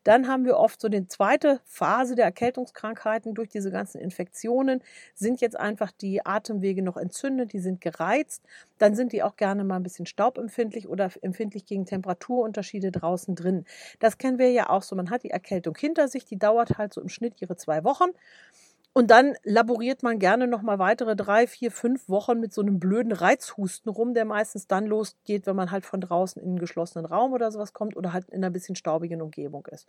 dann 0.03 0.27
haben 0.27 0.45
wir 0.45 0.57
oft 0.57 0.81
so 0.81 0.89
die 0.89 1.07
zweite 1.07 1.61
Phase 1.65 2.15
der 2.15 2.25
Erkältungskrankheiten 2.25 3.33
durch 3.33 3.49
diese 3.49 3.71
ganzen 3.71 3.99
Infektionen, 3.99 4.81
sind 5.15 5.41
jetzt 5.41 5.57
einfach 5.59 5.91
die 5.91 6.25
Atemwege 6.25 6.81
noch 6.81 6.97
entzündet, 6.97 7.53
die 7.53 7.59
sind 7.59 7.81
gereizt, 7.81 8.43
dann 8.77 8.95
sind 8.95 9.11
die 9.13 9.23
auch 9.23 9.35
gerne 9.35 9.63
mal 9.63 9.77
ein 9.77 9.83
bisschen 9.83 10.05
staubempfindlich 10.05 10.87
oder 10.87 11.09
empfindlich 11.21 11.65
gegen 11.65 11.85
Temperaturunterschiede 11.85 12.91
draußen 12.91 13.35
drin. 13.35 13.65
Das 13.99 14.17
kennen 14.17 14.37
wir 14.39 14.51
ja 14.51 14.69
auch 14.69 14.83
so, 14.83 14.95
man 14.95 15.09
hat 15.09 15.23
die 15.23 15.31
Erkältung 15.31 15.75
hinter 15.77 16.07
sich, 16.07 16.25
die 16.25 16.37
dauert 16.37 16.77
halt 16.77 16.93
so 16.93 17.01
im 17.01 17.09
Schnitt 17.09 17.41
ihre 17.41 17.55
zwei 17.55 17.83
Wochen. 17.83 18.09
Und 18.93 19.11
dann 19.11 19.35
laboriert 19.43 20.03
man 20.03 20.19
gerne 20.19 20.47
noch 20.47 20.61
mal 20.63 20.79
weitere 20.79 21.15
drei, 21.15 21.47
vier, 21.47 21.71
fünf 21.71 22.09
Wochen 22.09 22.39
mit 22.39 22.53
so 22.53 22.61
einem 22.61 22.79
blöden 22.79 23.11
Reizhusten 23.11 23.89
rum, 23.91 24.13
der 24.13 24.25
meistens 24.25 24.67
dann 24.67 24.87
losgeht, 24.87 25.45
wenn 25.45 25.55
man 25.55 25.71
halt 25.71 25.85
von 25.85 26.01
draußen 26.01 26.41
in 26.41 26.49
einen 26.49 26.59
geschlossenen 26.59 27.05
Raum 27.05 27.31
oder 27.33 27.51
sowas 27.51 27.73
kommt 27.73 27.95
oder 27.95 28.13
halt 28.13 28.29
in 28.29 28.37
einer 28.37 28.49
bisschen 28.49 28.75
staubigen 28.75 29.21
Umgebung 29.21 29.67
ist. 29.67 29.87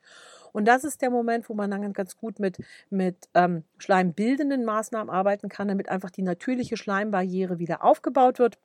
Und 0.53 0.69
das 0.69 0.85
ist 0.85 1.01
der 1.03 1.11
Moment, 1.11 1.49
wo 1.49 1.55
man 1.55 1.71
dann 1.71 1.93
ganz 1.93 2.17
gut 2.17 2.39
mit, 2.39 2.59
mit 2.91 3.17
ähm, 3.35 3.65
schleimbildenden 3.79 4.65
Maßnahmen 4.65 5.11
arbeiten 5.13 5.49
kann, 5.49 5.69
damit 5.69 5.89
einfach 5.89 6.11
die 6.11 6.23
natürliche 6.23 6.77
Schleimbarriere 6.77 7.59
wieder 7.59 7.83
aufgebaut 7.83 8.39
wird 8.39 8.59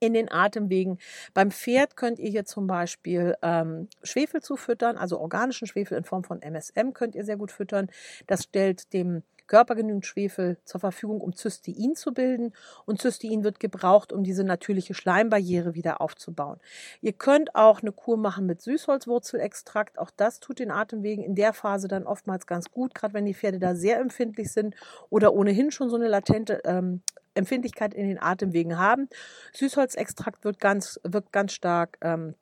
in 0.00 0.14
den 0.14 0.30
Atemwegen. 0.30 0.98
Beim 1.34 1.50
Pferd 1.50 1.96
könnt 1.96 2.18
ihr 2.18 2.30
hier 2.30 2.44
zum 2.44 2.66
Beispiel 2.66 3.36
ähm, 3.42 3.88
Schwefel 4.02 4.42
zufüttern, 4.42 4.96
also 4.96 5.18
organischen 5.18 5.66
Schwefel 5.66 5.96
in 5.96 6.04
Form 6.04 6.24
von 6.24 6.42
MSM 6.42 6.92
könnt 6.92 7.14
ihr 7.14 7.24
sehr 7.24 7.36
gut 7.36 7.52
füttern. 7.52 7.90
Das 8.26 8.44
stellt 8.44 8.92
dem 8.92 9.22
Körper 9.50 9.74
genügend 9.74 10.06
Schwefel 10.06 10.58
zur 10.64 10.80
Verfügung, 10.80 11.20
um 11.20 11.32
Cystein 11.34 11.96
zu 11.96 12.14
bilden. 12.14 12.54
Und 12.86 13.02
Cystein 13.02 13.42
wird 13.42 13.58
gebraucht, 13.58 14.12
um 14.12 14.22
diese 14.22 14.44
natürliche 14.44 14.94
Schleimbarriere 14.94 15.74
wieder 15.74 16.00
aufzubauen. 16.00 16.60
Ihr 17.02 17.12
könnt 17.12 17.56
auch 17.56 17.82
eine 17.82 17.90
Kur 17.90 18.16
machen 18.16 18.46
mit 18.46 18.62
Süßholzwurzelextrakt. 18.62 19.98
Auch 19.98 20.12
das 20.16 20.38
tut 20.38 20.60
den 20.60 20.70
Atemwegen 20.70 21.24
in 21.24 21.34
der 21.34 21.52
Phase 21.52 21.88
dann 21.88 22.06
oftmals 22.06 22.46
ganz 22.46 22.70
gut, 22.70 22.94
gerade 22.94 23.12
wenn 23.12 23.26
die 23.26 23.34
Pferde 23.34 23.58
da 23.58 23.74
sehr 23.74 23.98
empfindlich 23.98 24.52
sind 24.52 24.76
oder 25.10 25.34
ohnehin 25.34 25.72
schon 25.72 25.90
so 25.90 25.96
eine 25.96 26.06
latente 26.06 26.60
ähm, 26.64 27.02
Empfindlichkeit 27.34 27.94
in 27.94 28.08
den 28.08 28.20
Atemwegen 28.20 28.78
haben. 28.78 29.08
Süßholzextrakt 29.52 30.44
wird 30.44 30.58
ganz, 30.58 31.00
wirkt 31.04 31.32
ganz 31.32 31.52
stark 31.52 31.98
ähm, 32.00 32.34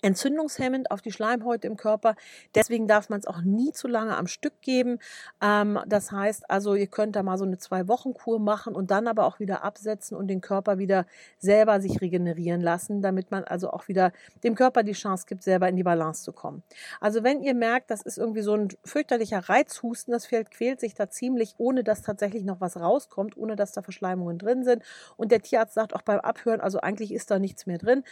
entzündungshemmend 0.00 0.90
auf 0.90 1.02
die 1.02 1.12
Schleimhäute 1.12 1.66
im 1.66 1.76
Körper. 1.76 2.16
Deswegen 2.54 2.88
darf 2.88 3.10
man 3.10 3.20
es 3.20 3.26
auch 3.26 3.42
nie 3.42 3.72
zu 3.72 3.88
lange 3.88 4.16
am 4.16 4.26
Stück 4.26 4.60
geben. 4.62 4.98
Ähm, 5.42 5.78
das 5.86 6.10
heißt 6.10 6.50
also, 6.50 6.74
ihr 6.74 6.86
könnt 6.86 7.14
da 7.16 7.22
mal 7.22 7.36
so 7.36 7.44
eine 7.44 7.58
Zwei-Wochen-Kur 7.58 8.40
machen 8.40 8.74
und 8.74 8.90
dann 8.90 9.06
aber 9.06 9.26
auch 9.26 9.38
wieder 9.38 9.62
absetzen 9.62 10.16
und 10.16 10.28
den 10.28 10.40
Körper 10.40 10.78
wieder 10.78 11.06
selber 11.38 11.80
sich 11.80 12.00
regenerieren 12.00 12.60
lassen, 12.60 13.02
damit 13.02 13.30
man 13.30 13.44
also 13.44 13.70
auch 13.70 13.88
wieder 13.88 14.12
dem 14.42 14.54
Körper 14.54 14.82
die 14.82 14.92
Chance 14.92 15.26
gibt, 15.28 15.42
selber 15.42 15.68
in 15.68 15.76
die 15.76 15.82
Balance 15.82 16.22
zu 16.22 16.32
kommen. 16.32 16.62
Also 17.00 17.22
wenn 17.22 17.42
ihr 17.42 17.54
merkt, 17.54 17.90
das 17.90 18.02
ist 18.02 18.18
irgendwie 18.18 18.42
so 18.42 18.54
ein 18.54 18.68
fürchterlicher 18.84 19.48
Reizhusten, 19.48 20.12
das 20.12 20.26
Pferd 20.26 20.50
quält 20.50 20.80
sich 20.80 20.94
da 20.94 21.10
ziemlich, 21.10 21.54
ohne 21.58 21.84
dass 21.84 22.02
tatsächlich 22.02 22.44
noch 22.44 22.60
was 22.60 22.78
rauskommt, 22.78 23.36
ohne 23.36 23.56
dass 23.56 23.72
da 23.72 23.82
Verschleimungen 23.82 24.38
drin 24.38 24.64
sind 24.64 24.82
und 25.16 25.32
der 25.32 25.42
Tierarzt 25.42 25.74
sagt 25.74 25.94
auch 25.94 26.02
beim 26.02 26.20
Abhören, 26.20 26.60
also 26.60 26.80
eigentlich 26.80 27.12
ist 27.12 27.30
da 27.30 27.38
nichts 27.38 27.66
mehr 27.66 27.78
drin, 27.78 28.04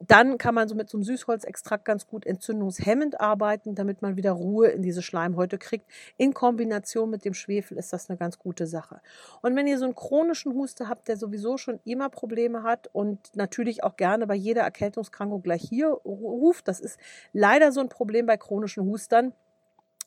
dann 0.00 0.38
kann 0.38 0.54
man 0.54 0.68
so 0.68 0.74
mit 0.74 0.88
so 0.88 0.96
einem 0.96 1.04
Süßholzextrakt 1.04 1.84
ganz 1.84 2.06
gut 2.06 2.24
entzündungshemmend 2.24 3.20
arbeiten, 3.20 3.74
damit 3.74 4.00
man 4.00 4.16
wieder 4.16 4.32
Ruhe 4.32 4.68
in 4.68 4.82
diese 4.82 5.02
Schleimhäute 5.02 5.58
kriegt. 5.58 5.86
In 6.16 6.34
Kombination 6.34 7.10
mit 7.10 7.24
dem 7.24 7.34
Schwefel 7.34 7.76
ist 7.78 7.92
das 7.92 8.08
eine 8.08 8.16
ganz 8.16 8.38
gute 8.38 8.66
Sache. 8.66 9.00
Und 9.42 9.56
wenn 9.56 9.66
ihr 9.66 9.78
so 9.78 9.84
einen 9.84 9.94
chronischen 9.94 10.54
Huster 10.54 10.88
habt, 10.88 11.08
der 11.08 11.16
sowieso 11.16 11.56
schon 11.56 11.80
immer 11.84 12.10
Probleme 12.10 12.62
hat 12.62 12.88
und 12.92 13.34
natürlich 13.34 13.82
auch 13.82 13.96
gerne 13.96 14.26
bei 14.26 14.34
jeder 14.34 14.62
Erkältungskrankung 14.62 15.42
gleich 15.42 15.62
hier 15.62 15.88
ruft, 15.88 16.68
das 16.68 16.80
ist 16.80 16.98
leider 17.32 17.72
so 17.72 17.80
ein 17.80 17.88
Problem 17.88 18.26
bei 18.26 18.36
chronischen 18.36 18.84
Hustern 18.84 19.32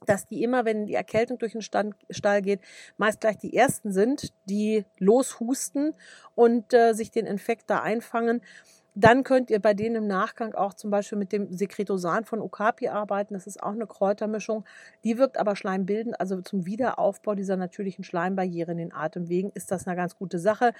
dass 0.06 0.26
die 0.26 0.42
immer, 0.44 0.66
wenn 0.66 0.88
die 0.88 0.96
Erkältung 0.96 1.38
durch 1.38 1.52
den 1.52 1.62
Stall 1.62 2.42
geht, 2.42 2.62
meist 2.98 3.22
gleich 3.22 3.38
die 3.38 3.56
ersten 3.56 3.92
sind, 3.92 4.34
die 4.50 4.84
loshusten 4.98 5.94
und 6.34 6.74
äh, 6.74 6.94
sich 6.94 7.12
den 7.12 7.28
Infekt 7.28 7.70
da 7.70 7.82
einfangen. 7.82 8.42
Dann 8.94 9.24
könnt 9.24 9.50
ihr 9.50 9.60
bei 9.60 9.74
denen 9.74 9.96
im 9.96 10.08
Nachgang 10.08 10.54
auch 10.54 10.74
zum 10.74 10.92
Beispiel 10.92 11.18
mit 11.18 11.32
dem 11.32 11.52
Sekretosan 11.52 12.26
von 12.26 12.42
Okapi 12.42 12.90
arbeiten. 12.90 13.34
Das 13.34 13.48
ist 13.48 13.64
auch 13.64 13.72
eine 13.72 13.88
Kräutermischung. 13.88 14.66
Die 15.06 15.18
wirkt 15.18 15.38
aber 15.38 15.56
schleimbildend, 15.56 16.20
also 16.20 16.42
zum 16.42 16.66
Wiederaufbau 16.66 17.34
dieser 17.36 17.56
natürlichen 17.56 18.04
Schleimbarriere 18.04 18.74
in 18.74 18.78
den 18.78 18.94
Atemwegen 18.94 19.52
ist 19.54 19.72
das 19.72 19.88
eine 19.88 19.96
ganz 19.96 20.18
gute 20.18 20.40
Sache. 20.40 20.74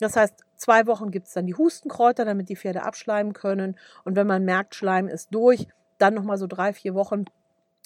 Das 0.00 0.16
heißt, 0.16 0.34
zwei 0.56 0.86
Wochen 0.86 1.10
gibt 1.10 1.26
es 1.26 1.34
dann 1.34 1.46
die 1.46 1.54
Hustenkräuter, 1.54 2.24
damit 2.24 2.48
die 2.48 2.56
Pferde 2.56 2.84
abschleimen 2.84 3.34
können. 3.34 3.76
Und 4.04 4.16
wenn 4.16 4.26
man 4.26 4.44
merkt, 4.44 4.74
Schleim 4.74 5.06
ist 5.06 5.34
durch, 5.34 5.68
dann 5.98 6.14
nochmal 6.14 6.38
so 6.38 6.46
drei, 6.46 6.72
vier 6.72 6.94
Wochen 6.94 7.26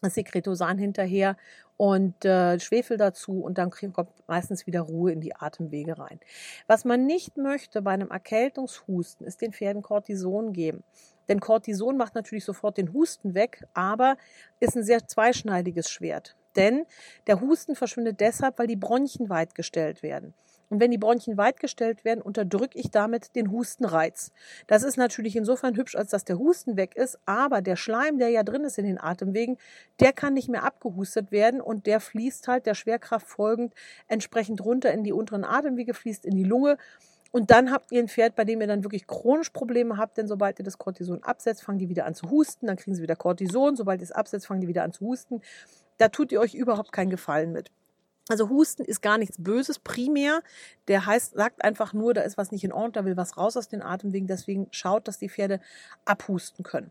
Sekretosan 0.03 0.79
hinterher 0.79 1.37
und 1.83 2.25
äh, 2.25 2.61
Schwefel 2.61 2.97
dazu 2.97 3.41
und 3.41 3.59
dann 3.59 3.71
kommt 3.71 4.09
meistens 4.29 4.69
wieder 4.69 4.83
Ruhe 4.83 5.11
in 5.11 5.21
die 5.21 5.35
Atemwege 5.35 5.99
rein. 5.99 6.21
Was 6.69 6.85
man 6.85 7.07
nicht 7.07 7.39
möchte 7.39 7.83
bei 7.83 7.91
einem 7.91 8.13
Erkältungshusten 8.13 9.27
ist 9.27 9.41
den 9.41 9.53
Pferden 9.53 9.83
Cortison 9.83 10.53
geben. 10.53 10.85
Denn 11.27 11.41
Cortison 11.41 11.97
macht 11.97 12.15
natürlich 12.15 12.45
sofort 12.45 12.77
den 12.77 12.93
Husten 12.93 13.35
weg, 13.35 13.65
aber 13.75 14.17
ist 14.61 14.77
ein 14.77 14.85
sehr 14.85 15.09
zweischneidiges 15.09 15.91
Schwert. 15.91 16.37
Denn 16.55 16.87
der 17.27 17.41
Husten 17.41 17.75
verschwindet 17.75 18.21
deshalb, 18.21 18.61
weil 18.61 18.69
die 18.69 18.77
Bronchien 18.77 19.29
weit 19.29 19.57
gestellt 19.57 20.05
werden. 20.05 20.35
Und 20.73 20.81
wenn 20.81 20.91
die 20.91 20.97
Bronchien 20.97 21.37
weit 21.37 21.61
gestellt 21.61 22.03
werden, 22.03 22.23
unterdrücke 22.23 22.79
ich 22.79 22.91
damit 22.91 23.37
den 23.37 23.51
Hustenreiz. 23.51 24.33
Das 24.69 24.85
ist 24.85 24.97
natürlich 24.97 25.37
insofern 25.37 25.77
hübsch, 25.77 25.95
als 25.95 26.13
dass 26.13 26.25
der 26.25 26.39
Husten 26.39 26.79
weg 26.79 26.97
ist, 26.97 27.19
aber 27.27 27.61
der 27.61 27.77
Schleim, 27.77 28.19
der 28.19 28.31
ja 28.31 28.43
drin 28.43 28.65
ist 28.65 28.79
in 28.79 28.87
den 28.87 28.99
Atemwegen, 28.99 29.59
der 30.01 30.15
kann 30.15 30.33
nicht 30.33 30.49
mehr 30.49 30.65
abgehustet 30.65 31.31
werden 31.31 31.61
und 31.61 31.85
der 31.85 32.01
fließt 32.01 32.49
halt 32.49 32.65
der 32.65 32.73
Schwerkraft 32.73 33.27
folgend 33.27 33.75
entsprechend 34.09 34.65
runter 34.65 34.91
in 34.95 35.05
die 35.05 35.13
unteren 35.13 35.45
Atemwege, 35.45 35.93
fließt 35.93 36.25
in 36.25 36.37
die 36.37 36.45
Lunge. 36.45 36.79
Und 37.33 37.51
dann 37.51 37.71
habt 37.71 37.93
ihr 37.93 38.01
ein 38.01 38.09
Pferd, 38.09 38.35
bei 38.35 38.45
dem 38.45 38.63
ihr 38.63 38.67
dann 38.67 38.83
wirklich 38.83 39.07
chronisch 39.07 39.51
Probleme 39.51 39.99
habt, 39.99 40.17
denn 40.17 40.27
sobald 40.27 40.59
ihr 40.59 40.65
das 40.65 40.79
Cortison 40.79 41.23
absetzt, 41.23 41.65
fangen 41.65 41.81
die 41.81 41.91
wieder 41.91 42.07
an 42.07 42.15
zu 42.15 42.31
husten, 42.31 42.69
dann 42.69 42.77
kriegen 42.77 42.95
sie 42.95 43.03
wieder 43.03 43.17
Cortison, 43.17 43.77
sobald 43.77 44.01
ihr 44.01 44.05
es 44.05 44.13
absetzt, 44.13 44.47
fangen 44.47 44.63
die 44.63 44.69
wieder 44.69 44.85
an 44.85 44.93
zu 44.93 45.05
husten. 45.05 45.43
Da 45.99 46.09
tut 46.09 46.33
ihr 46.33 46.41
euch 46.41 46.55
überhaupt 46.55 46.93
keinen 46.93 47.11
Gefallen 47.11 47.53
mit. 47.53 47.71
Also 48.33 48.49
Husten 48.49 48.83
ist 48.83 49.03
gar 49.03 49.19
nichts 49.19 49.37
Böses 49.37 49.79
primär. 49.79 50.41
Der 50.89 51.05
heißt, 51.05 51.35
sagt 51.35 51.63
einfach 51.63 51.93
nur, 51.93 52.15
da 52.15 52.23
ist 52.23 52.39
was 52.39 52.51
nicht 52.51 52.65
in 52.65 52.73
Ordnung, 52.73 52.93
da 52.95 53.05
will 53.05 53.19
was 53.19 53.37
raus 53.37 53.59
aus 53.59 53.69
den 53.69 53.83
Atemwegen. 53.83 54.27
Deswegen 54.27 54.69
schaut, 54.71 55.07
dass 55.07 55.19
die 55.19 55.29
Pferde 55.29 55.61
abhusten 56.07 56.65
können. 56.65 56.91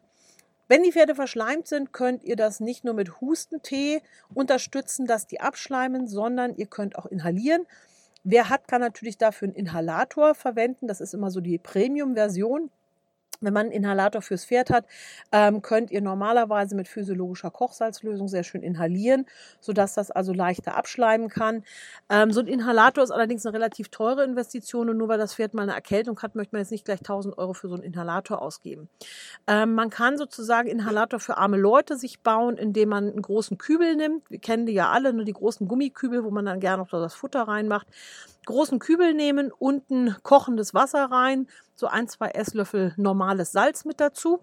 Wenn 0.68 0.84
die 0.84 0.92
Pferde 0.92 1.16
verschleimt 1.16 1.68
sind, 1.68 1.94
könnt 1.94 2.24
ihr 2.24 2.36
das 2.36 2.60
nicht 2.60 2.84
nur 2.84 2.94
mit 2.94 3.22
Hustentee 3.22 4.04
unterstützen, 4.36 5.08
dass 5.08 5.26
die 5.26 5.42
abschleimen, 5.42 6.08
sondern 6.08 6.56
ihr 6.56 6.68
könnt 6.68 6.96
auch 6.96 7.08
inhalieren. 7.08 7.66
Wer 8.24 8.50
hat, 8.50 8.68
kann 8.68 8.82
natürlich 8.82 9.18
dafür 9.18 9.48
einen 9.48 9.56
Inhalator 9.56 10.36
verwenden. 10.36 10.88
Das 10.88 11.02
ist 11.02 11.16
immer 11.16 11.32
so 11.32 11.42
die 11.42 11.58
Premium-Version. 11.58 12.70
Wenn 13.42 13.54
man 13.54 13.68
einen 13.68 13.72
Inhalator 13.72 14.22
fürs 14.22 14.46
Pferd 14.46 14.70
hat, 14.70 14.86
ähm, 15.32 15.62
könnt 15.62 15.92
ihr 15.92 16.02
normalerweise 16.02 16.76
mit 16.76 16.88
physiologischer 16.88 17.50
Kochsalzlösung 17.52 18.28
sehr 18.28 18.44
schön 18.44 18.62
inhalieren, 18.62 19.26
sodass 19.60 19.96
das 19.96 20.12
also 20.12 20.32
leichter 20.32 20.78
abschleimen 20.78 21.28
kann. 21.28 21.64
Ähm, 22.10 22.32
so 22.32 22.40
ein 22.40 22.48
Inhalator 22.48 23.04
ist 23.04 23.12
allerdings 23.12 23.46
eine 23.46 23.56
relativ 23.56 23.90
teure 23.90 24.24
Investition 24.24 24.90
und 24.90 24.98
nur 24.98 25.08
weil 25.08 25.18
das 25.18 25.34
Pferd 25.36 25.54
mal 25.54 25.64
eine 25.64 25.74
Erkältung 25.74 26.22
hat, 26.22 26.36
möchte 26.36 26.56
man 26.56 26.62
jetzt 26.62 26.72
nicht 26.72 26.86
gleich 26.86 27.00
1000 27.00 27.38
Euro 27.38 27.54
für 27.54 27.68
so 27.68 27.76
einen 27.76 27.84
Inhalator 27.84 28.42
ausgeben. 28.42 28.90
Ähm, 29.48 29.74
man 29.74 29.90
kann 29.90 30.18
sozusagen 30.18 30.68
Inhalator 30.68 31.20
für 31.20 31.38
arme 31.38 31.58
Leute 31.58 31.98
sich 31.98 32.22
bauen, 32.22 32.58
indem 32.58 32.90
man 32.90 33.10
einen 33.10 33.22
großen 33.22 33.58
Kübel 33.58 33.96
nimmt. 33.96 34.30
Wir 34.30 34.40
kennen 34.40 34.68
die 34.68 34.74
ja 34.74 34.92
alle, 34.92 35.14
nur 35.14 35.26
die 35.26 35.34
großen 35.34 35.68
Gummikübel, 35.68 36.24
wo 36.24 36.30
man 36.30 36.46
dann 36.46 36.60
gerne 36.60 36.84
noch 36.84 36.90
das 36.90 37.16
Futter 37.16 37.42
reinmacht 37.42 37.88
großen 38.46 38.80
Kübel 38.80 39.14
nehmen, 39.14 39.52
unten 39.52 40.16
kochendes 40.24 40.74
Wasser 40.74 41.06
rein, 41.06 41.48
so 41.76 41.88
ein, 41.88 42.08
zwei 42.08 42.30
Esslöffel 42.30 42.94
normales 42.98 43.52
Salz 43.52 43.86
mit 43.86 44.00
dazu. 44.00 44.42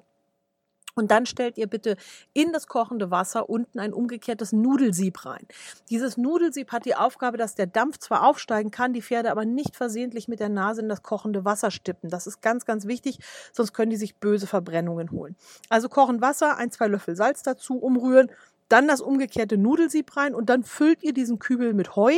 Und 0.99 1.13
dann 1.13 1.27
stellt 1.27 1.59
ihr 1.59 1.69
bitte 1.69 1.97
in 2.33 2.53
das 2.53 2.67
kochende 2.67 3.13
Wasser 3.13 3.49
unten 3.49 3.79
ein 3.79 3.93
umgekehrtes 3.93 4.53
Nudelsieb 4.53 5.25
rein. 5.25 5.47
Dieses 5.91 6.17
Nudelsieb 6.17 6.73
hat 6.73 6.87
die 6.87 6.97
Aufgabe, 6.97 7.39
dass 7.39 7.55
der 7.55 7.69
Dampf 7.69 7.99
zwar 7.99 8.27
aufsteigen 8.27 8.73
kann, 8.73 8.93
die 8.93 9.03
Pferde 9.03 9.31
aber 9.31 9.45
nicht 9.45 9.77
versehentlich 9.77 10.27
mit 10.27 10.41
der 10.41 10.49
Nase 10.49 10.81
in 10.81 10.89
das 10.89 11.05
kochende 11.05 11.45
Wasser 11.45 11.71
stippen. 11.71 12.11
Das 12.11 12.27
ist 12.27 12.43
ganz, 12.43 12.65
ganz 12.65 12.89
wichtig, 12.89 13.21
sonst 13.53 13.75
können 13.75 13.91
die 13.91 13.97
sich 13.97 14.17
böse 14.17 14.49
Verbrennungen 14.49 15.13
holen. 15.13 15.37
Also 15.69 15.89
kochen 15.89 16.21
Wasser, 16.21 16.57
ein, 16.57 16.73
zwei 16.73 16.89
Löffel 16.89 17.15
Salz 17.15 17.45
dazu, 17.45 17.79
umrühren, 17.79 18.33
dann 18.69 18.89
das 18.89 19.01
umgekehrte 19.01 19.57
Nudelsieb 19.57 20.17
rein 20.17 20.35
und 20.35 20.51
dann 20.51 20.63
füllt 20.63 21.03
ihr 21.03 21.13
diesen 21.13 21.39
Kübel 21.39 21.75
mit 21.75 21.97
Heu, 21.97 22.15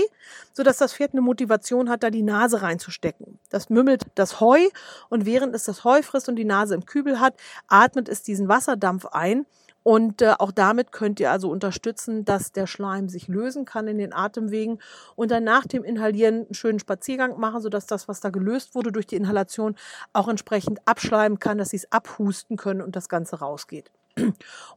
sodass 0.52 0.78
das 0.78 0.94
Pferd 0.94 1.12
eine 1.12 1.20
Motivation 1.20 1.88
hat, 1.88 2.02
da 2.02 2.10
die 2.10 2.22
Nase 2.22 2.62
reinzustecken. 2.62 3.38
Das 3.50 3.70
mümmelt 3.70 4.02
das 4.14 4.40
Heu 4.40 4.60
und 5.08 5.26
während 5.26 5.54
es 5.54 5.64
das 5.64 5.84
Heu 5.84 6.02
frisst 6.02 6.28
und 6.28 6.36
die 6.36 6.44
Nase 6.44 6.74
im 6.74 6.86
Kübel 6.86 7.20
hat, 7.20 7.34
atmet 7.68 8.08
es 8.08 8.22
diesen 8.22 8.48
Wasserdampf 8.48 9.06
ein 9.06 9.46
und 9.82 10.20
äh, 10.20 10.34
auch 10.38 10.52
damit 10.52 10.92
könnt 10.92 11.20
ihr 11.20 11.30
also 11.30 11.50
unterstützen, 11.50 12.24
dass 12.24 12.52
der 12.52 12.66
Schleim 12.66 13.08
sich 13.08 13.28
lösen 13.28 13.64
kann 13.64 13.88
in 13.88 13.98
den 13.98 14.12
Atemwegen 14.12 14.78
und 15.16 15.30
dann 15.30 15.44
nach 15.44 15.66
dem 15.66 15.84
Inhalieren 15.84 16.44
einen 16.44 16.54
schönen 16.54 16.78
Spaziergang 16.78 17.38
machen, 17.40 17.62
sodass 17.62 17.86
das, 17.86 18.06
was 18.06 18.20
da 18.20 18.30
gelöst 18.30 18.74
wurde 18.74 18.92
durch 18.92 19.06
die 19.06 19.16
Inhalation, 19.16 19.76
auch 20.12 20.28
entsprechend 20.28 20.86
abschleimen 20.86 21.38
kann, 21.38 21.58
dass 21.58 21.70
sie 21.70 21.78
es 21.78 21.90
abhusten 21.92 22.56
können 22.56 22.82
und 22.82 22.94
das 22.94 23.08
Ganze 23.08 23.38
rausgeht. 23.38 23.90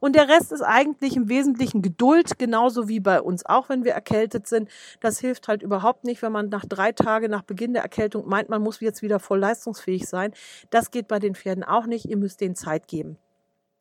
Und 0.00 0.16
der 0.16 0.28
Rest 0.28 0.52
ist 0.52 0.62
eigentlich 0.62 1.16
im 1.16 1.28
Wesentlichen 1.28 1.82
Geduld, 1.82 2.38
genauso 2.38 2.88
wie 2.88 3.00
bei 3.00 3.20
uns 3.20 3.44
auch, 3.44 3.68
wenn 3.68 3.84
wir 3.84 3.92
erkältet 3.92 4.46
sind. 4.46 4.68
Das 5.00 5.18
hilft 5.18 5.48
halt 5.48 5.62
überhaupt 5.62 6.04
nicht, 6.04 6.22
wenn 6.22 6.32
man 6.32 6.48
nach 6.48 6.64
drei 6.64 6.92
Tagen 6.92 7.30
nach 7.30 7.42
Beginn 7.42 7.72
der 7.72 7.82
Erkältung 7.82 8.28
meint, 8.28 8.48
man 8.48 8.62
muss 8.62 8.80
jetzt 8.80 9.02
wieder 9.02 9.18
voll 9.18 9.40
leistungsfähig 9.40 10.06
sein. 10.06 10.32
Das 10.70 10.90
geht 10.90 11.08
bei 11.08 11.18
den 11.18 11.34
Pferden 11.34 11.64
auch 11.64 11.86
nicht. 11.86 12.06
Ihr 12.06 12.16
müsst 12.16 12.40
denen 12.40 12.54
Zeit 12.54 12.88
geben. 12.88 13.18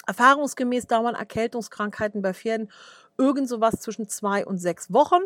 Erfahrungsgemäß 0.05 0.87
dauern 0.87 1.15
Erkältungskrankheiten 1.15 2.21
bei 2.21 2.33
Pferden 2.33 2.69
irgend 3.17 3.47
sowas 3.47 3.79
zwischen 3.79 4.09
zwei 4.09 4.45
und 4.45 4.57
sechs 4.57 4.91
Wochen. 4.91 5.21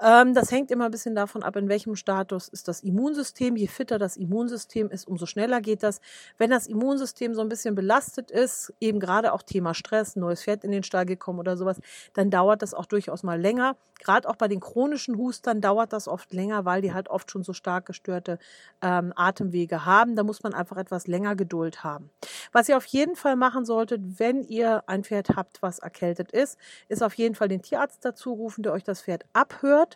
Ähm, 0.00 0.34
das 0.34 0.52
hängt 0.52 0.70
immer 0.70 0.86
ein 0.86 0.90
bisschen 0.90 1.14
davon 1.14 1.42
ab, 1.42 1.56
in 1.56 1.68
welchem 1.68 1.96
Status 1.96 2.48
ist 2.48 2.68
das 2.68 2.82
Immunsystem. 2.82 3.56
Je 3.56 3.66
fitter 3.66 3.98
das 3.98 4.16
Immunsystem 4.16 4.90
ist, 4.90 5.08
umso 5.08 5.26
schneller 5.26 5.60
geht 5.60 5.82
das. 5.82 6.00
Wenn 6.36 6.50
das 6.50 6.66
Immunsystem 6.66 7.34
so 7.34 7.40
ein 7.40 7.48
bisschen 7.48 7.74
belastet 7.74 8.30
ist, 8.30 8.72
eben 8.80 9.00
gerade 9.00 9.32
auch 9.32 9.42
Thema 9.42 9.74
Stress, 9.74 10.16
neues 10.16 10.42
Pferd 10.42 10.64
in 10.64 10.70
den 10.70 10.82
Stall 10.82 11.06
gekommen 11.06 11.38
oder 11.38 11.56
sowas, 11.56 11.80
dann 12.14 12.30
dauert 12.30 12.62
das 12.62 12.74
auch 12.74 12.86
durchaus 12.86 13.22
mal 13.22 13.40
länger. 13.40 13.76
Gerade 13.98 14.28
auch 14.28 14.36
bei 14.36 14.46
den 14.48 14.60
chronischen 14.60 15.16
Hustern 15.16 15.60
dauert 15.60 15.92
das 15.92 16.06
oft 16.06 16.32
länger, 16.32 16.64
weil 16.64 16.82
die 16.82 16.92
halt 16.92 17.08
oft 17.08 17.30
schon 17.30 17.42
so 17.42 17.52
stark 17.52 17.86
gestörte 17.86 18.38
ähm, 18.80 19.12
Atemwege 19.16 19.84
haben. 19.84 20.14
Da 20.14 20.22
muss 20.22 20.42
man 20.42 20.54
einfach 20.54 20.76
etwas 20.76 21.06
länger 21.06 21.34
Geduld 21.34 21.82
haben. 21.82 22.10
Was 22.52 22.68
ihr 22.68 22.76
auf 22.76 22.86
jeden 22.86 23.16
Fall 23.16 23.34
machen 23.36 23.64
solltet, 23.64 24.00
wenn 24.20 24.42
ihr 24.42 24.84
ein 24.86 25.02
Pferd 25.02 25.30
habt, 25.30 25.62
was 25.62 25.80
erkältet 25.80 26.30
ist, 26.30 26.58
ist 26.88 27.02
auf 27.02 27.14
jeden 27.14 27.34
Fall 27.34 27.48
den 27.48 27.62
Tierarzt 27.62 28.04
dazu 28.04 28.32
rufen, 28.32 28.62
der 28.62 28.72
euch 28.72 28.84
das 28.84 29.02
Pferd 29.02 29.24
abhört. 29.32 29.87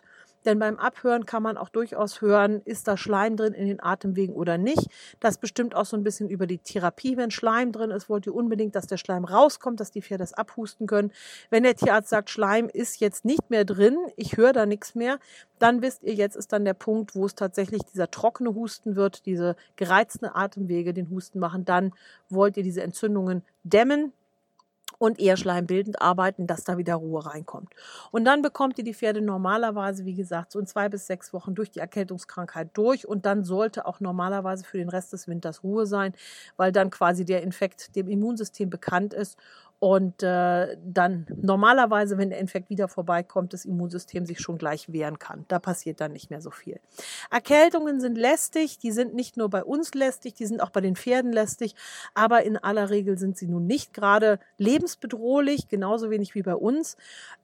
Denn 0.45 0.59
beim 0.59 0.77
Abhören 0.77 1.25
kann 1.25 1.43
man 1.43 1.57
auch 1.57 1.69
durchaus 1.69 2.21
hören, 2.21 2.61
ist 2.65 2.87
da 2.87 2.97
Schleim 2.97 3.37
drin 3.37 3.53
in 3.53 3.67
den 3.67 3.81
Atemwegen 3.81 4.35
oder 4.35 4.57
nicht. 4.57 4.87
Das 5.19 5.37
bestimmt 5.37 5.75
auch 5.75 5.85
so 5.85 5.95
ein 5.95 6.03
bisschen 6.03 6.29
über 6.29 6.47
die 6.47 6.57
Therapie. 6.57 7.17
Wenn 7.17 7.31
Schleim 7.31 7.71
drin 7.71 7.91
ist, 7.91 8.09
wollt 8.09 8.25
ihr 8.25 8.35
unbedingt, 8.35 8.75
dass 8.75 8.87
der 8.87 8.97
Schleim 8.97 9.25
rauskommt, 9.25 9.79
dass 9.79 9.91
die 9.91 10.01
Pferde 10.01 10.23
das 10.23 10.33
abhusten 10.33 10.87
können. 10.87 11.11
Wenn 11.49 11.63
der 11.63 11.75
Tierarzt 11.75 12.09
sagt, 12.09 12.29
Schleim 12.29 12.69
ist 12.71 12.99
jetzt 12.99 13.25
nicht 13.25 13.49
mehr 13.49 13.65
drin, 13.65 13.97
ich 14.15 14.37
höre 14.37 14.53
da 14.53 14.65
nichts 14.65 14.95
mehr, 14.95 15.19
dann 15.59 15.81
wisst 15.81 16.03
ihr, 16.03 16.13
jetzt 16.13 16.35
ist 16.35 16.51
dann 16.51 16.65
der 16.65 16.73
Punkt, 16.73 17.15
wo 17.15 17.25
es 17.25 17.35
tatsächlich 17.35 17.81
dieser 17.83 18.11
trockene 18.11 18.53
Husten 18.53 18.95
wird, 18.95 19.25
diese 19.25 19.55
gereizten 19.75 20.25
Atemwege 20.25 20.93
den 20.93 21.09
Husten 21.09 21.39
machen. 21.39 21.63
Dann 21.63 21.93
wollt 22.29 22.57
ihr 22.57 22.63
diese 22.63 22.83
Entzündungen 22.83 23.43
dämmen 23.63 24.11
und 24.99 25.19
eher 25.19 25.37
schleimbildend 25.37 26.01
arbeiten, 26.01 26.47
dass 26.47 26.63
da 26.63 26.77
wieder 26.77 26.95
Ruhe 26.95 27.25
reinkommt. 27.25 27.73
Und 28.11 28.25
dann 28.25 28.41
bekommt 28.41 28.77
ihr 28.77 28.83
die 28.83 28.93
Pferde 28.93 29.21
normalerweise, 29.21 30.05
wie 30.05 30.15
gesagt, 30.15 30.51
so 30.51 30.59
in 30.59 30.67
zwei 30.67 30.89
bis 30.89 31.07
sechs 31.07 31.33
Wochen 31.33 31.55
durch 31.55 31.71
die 31.71 31.79
Erkältungskrankheit 31.79 32.69
durch 32.73 33.07
und 33.07 33.25
dann 33.25 33.43
sollte 33.43 33.85
auch 33.85 33.99
normalerweise 33.99 34.63
für 34.65 34.77
den 34.77 34.89
Rest 34.89 35.13
des 35.13 35.27
Winters 35.27 35.63
Ruhe 35.63 35.85
sein, 35.85 36.13
weil 36.57 36.71
dann 36.71 36.89
quasi 36.89 37.25
der 37.25 37.43
Infekt 37.43 37.95
dem 37.95 38.07
Immunsystem 38.07 38.69
bekannt 38.69 39.13
ist 39.13 39.37
und 39.83 40.23
äh, 40.23 40.77
dann 40.81 41.27
normalerweise, 41.35 42.17
wenn 42.17 42.29
der 42.29 42.39
Infekt 42.39 42.69
wieder 42.69 42.87
vorbeikommt, 42.87 43.51
das 43.51 43.65
Immunsystem 43.65 44.25
sich 44.25 44.39
schon 44.39 44.57
gleich 44.57 44.93
wehren 44.93 45.19
kann. 45.19 45.43
Da 45.49 45.59
passiert 45.59 45.99
dann 45.99 46.13
nicht 46.13 46.29
mehr 46.29 46.39
so 46.39 46.51
viel. 46.51 46.79
Erkältungen 47.29 47.99
sind 47.99 48.17
lästig, 48.17 48.79
die 48.79 48.93
sind 48.93 49.13
nicht 49.13 49.35
nur 49.35 49.49
bei 49.49 49.61
uns 49.61 49.93
lästig, 49.93 50.35
die 50.35 50.45
sind 50.45 50.63
auch 50.63 50.69
bei 50.69 50.79
den 50.79 50.95
Pferden 50.95 51.33
lästig, 51.33 51.75
aber 52.13 52.43
in 52.43 52.55
aller 52.55 52.91
Regel 52.91 53.17
sind 53.17 53.37
sie 53.37 53.45
nun 53.45 53.67
nicht 53.67 53.93
gerade 53.93 54.39
lebensbedrohlich, 54.57 55.67
genauso 55.67 56.09
wenig 56.09 56.33
wie 56.33 56.43
bei 56.43 56.55
uns. 56.55 56.95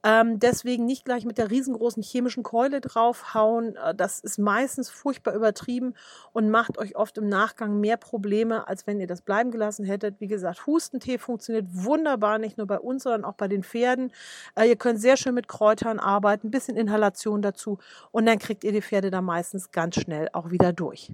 Ähm, 0.02 0.38
deswegen 0.38 0.86
nicht 0.86 1.04
gleich 1.04 1.26
mit 1.26 1.36
der 1.36 1.50
riesengroßen 1.50 2.02
chemischen 2.02 2.42
Keule 2.42 2.80
draufhauen. 2.80 3.76
Äh, 3.76 3.94
das 3.94 4.18
ist 4.18 4.38
meistens 4.38 4.88
furchtbar 4.88 5.34
übertrieben 5.34 5.92
und 6.32 6.48
macht 6.48 6.78
euch 6.78 6.96
oft 6.96 7.18
im 7.18 7.28
Nachgang 7.28 7.80
mehr 7.80 7.98
Probleme, 7.98 8.66
als 8.66 8.86
wenn 8.86 8.98
ihr 8.98 9.06
das 9.06 9.20
bleiben 9.20 9.50
gelassen 9.50 9.84
hättet. 9.84 10.20
Wie 10.20 10.26
gesagt, 10.26 10.66
Hustentee 10.66 11.18
funktioniert 11.18 11.66
wunderbar 11.68 12.29
wunderbar, 12.30 12.38
nicht 12.38 12.58
nur 12.58 12.66
bei 12.66 12.78
uns, 12.78 13.02
sondern 13.02 13.24
auch 13.24 13.34
bei 13.34 13.48
den 13.48 13.62
Pferden. 13.62 14.12
Äh, 14.54 14.68
ihr 14.68 14.76
könnt 14.76 15.00
sehr 15.00 15.16
schön 15.16 15.34
mit 15.34 15.48
Kräutern 15.48 15.98
arbeiten, 15.98 16.48
ein 16.48 16.50
bisschen 16.50 16.76
Inhalation 16.76 17.42
dazu 17.42 17.78
und 18.12 18.26
dann 18.26 18.38
kriegt 18.38 18.64
ihr 18.64 18.72
die 18.72 18.82
Pferde 18.82 19.10
da 19.10 19.20
meistens 19.20 19.72
ganz 19.72 19.96
schnell 19.96 20.28
auch 20.32 20.50
wieder 20.50 20.72
durch. 20.72 21.12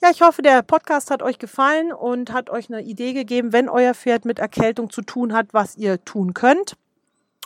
Ja, 0.00 0.10
ich 0.10 0.20
hoffe, 0.20 0.42
der 0.42 0.62
Podcast 0.62 1.10
hat 1.10 1.22
euch 1.22 1.38
gefallen 1.38 1.92
und 1.92 2.32
hat 2.32 2.50
euch 2.50 2.68
eine 2.68 2.82
Idee 2.82 3.12
gegeben, 3.12 3.52
wenn 3.52 3.68
euer 3.68 3.94
Pferd 3.94 4.24
mit 4.24 4.40
Erkältung 4.40 4.90
zu 4.90 5.02
tun 5.02 5.32
hat, 5.32 5.48
was 5.52 5.76
ihr 5.76 6.04
tun 6.04 6.34
könnt 6.34 6.76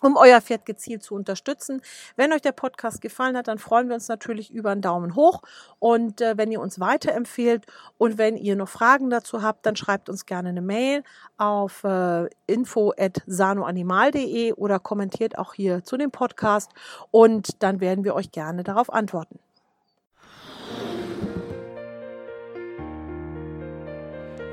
um 0.03 0.17
euer 0.17 0.41
Pferd 0.41 0.67
gezielt 0.67 1.03
zu 1.03 1.15
unterstützen. 1.15 1.81
Wenn 2.17 2.33
euch 2.33 2.43
der 2.43 2.53
Podcast 2.53 3.01
gefallen 3.01 3.37
hat, 3.37 3.49
dann 3.49 3.59
freuen 3.59 3.89
wir 3.89 3.95
uns 3.95 4.07
natürlich 4.09 4.53
über 4.53 4.71
einen 4.71 4.83
Daumen 4.83 5.15
hoch 5.15 5.43
und 5.79 6.21
äh, 6.21 6.37
wenn 6.37 6.53
ihr 6.53 6.61
uns 6.61 6.81
weiterempfehlt 6.81 7.65
und 7.99 8.19
wenn 8.19 8.37
ihr 8.37 8.57
noch 8.57 8.69
Fragen 8.69 9.11
dazu 9.11 9.43
habt, 9.43 9.65
dann 9.65 9.77
schreibt 9.77 10.11
uns 10.11 10.27
gerne 10.27 10.51
eine 10.51 10.61
Mail 10.61 11.03
auf 11.39 11.83
äh, 11.85 12.29
info@sanoanimal.de 12.47 14.53
oder 14.53 14.79
kommentiert 14.79 15.39
auch 15.39 15.55
hier 15.55 15.83
zu 15.83 15.97
dem 15.97 16.11
Podcast 16.11 16.73
und 17.11 17.63
dann 17.63 17.81
werden 17.81 18.05
wir 18.05 18.15
euch 18.15 18.33
gerne 18.33 18.65
darauf 18.65 18.93
antworten. 18.93 19.39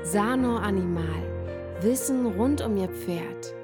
Sano 0.02 0.56
Animal. 0.58 1.04
Wissen 1.80 2.26
rund 2.26 2.60
um 2.60 2.76
Ihr 2.76 2.88
Pferd 2.88 3.54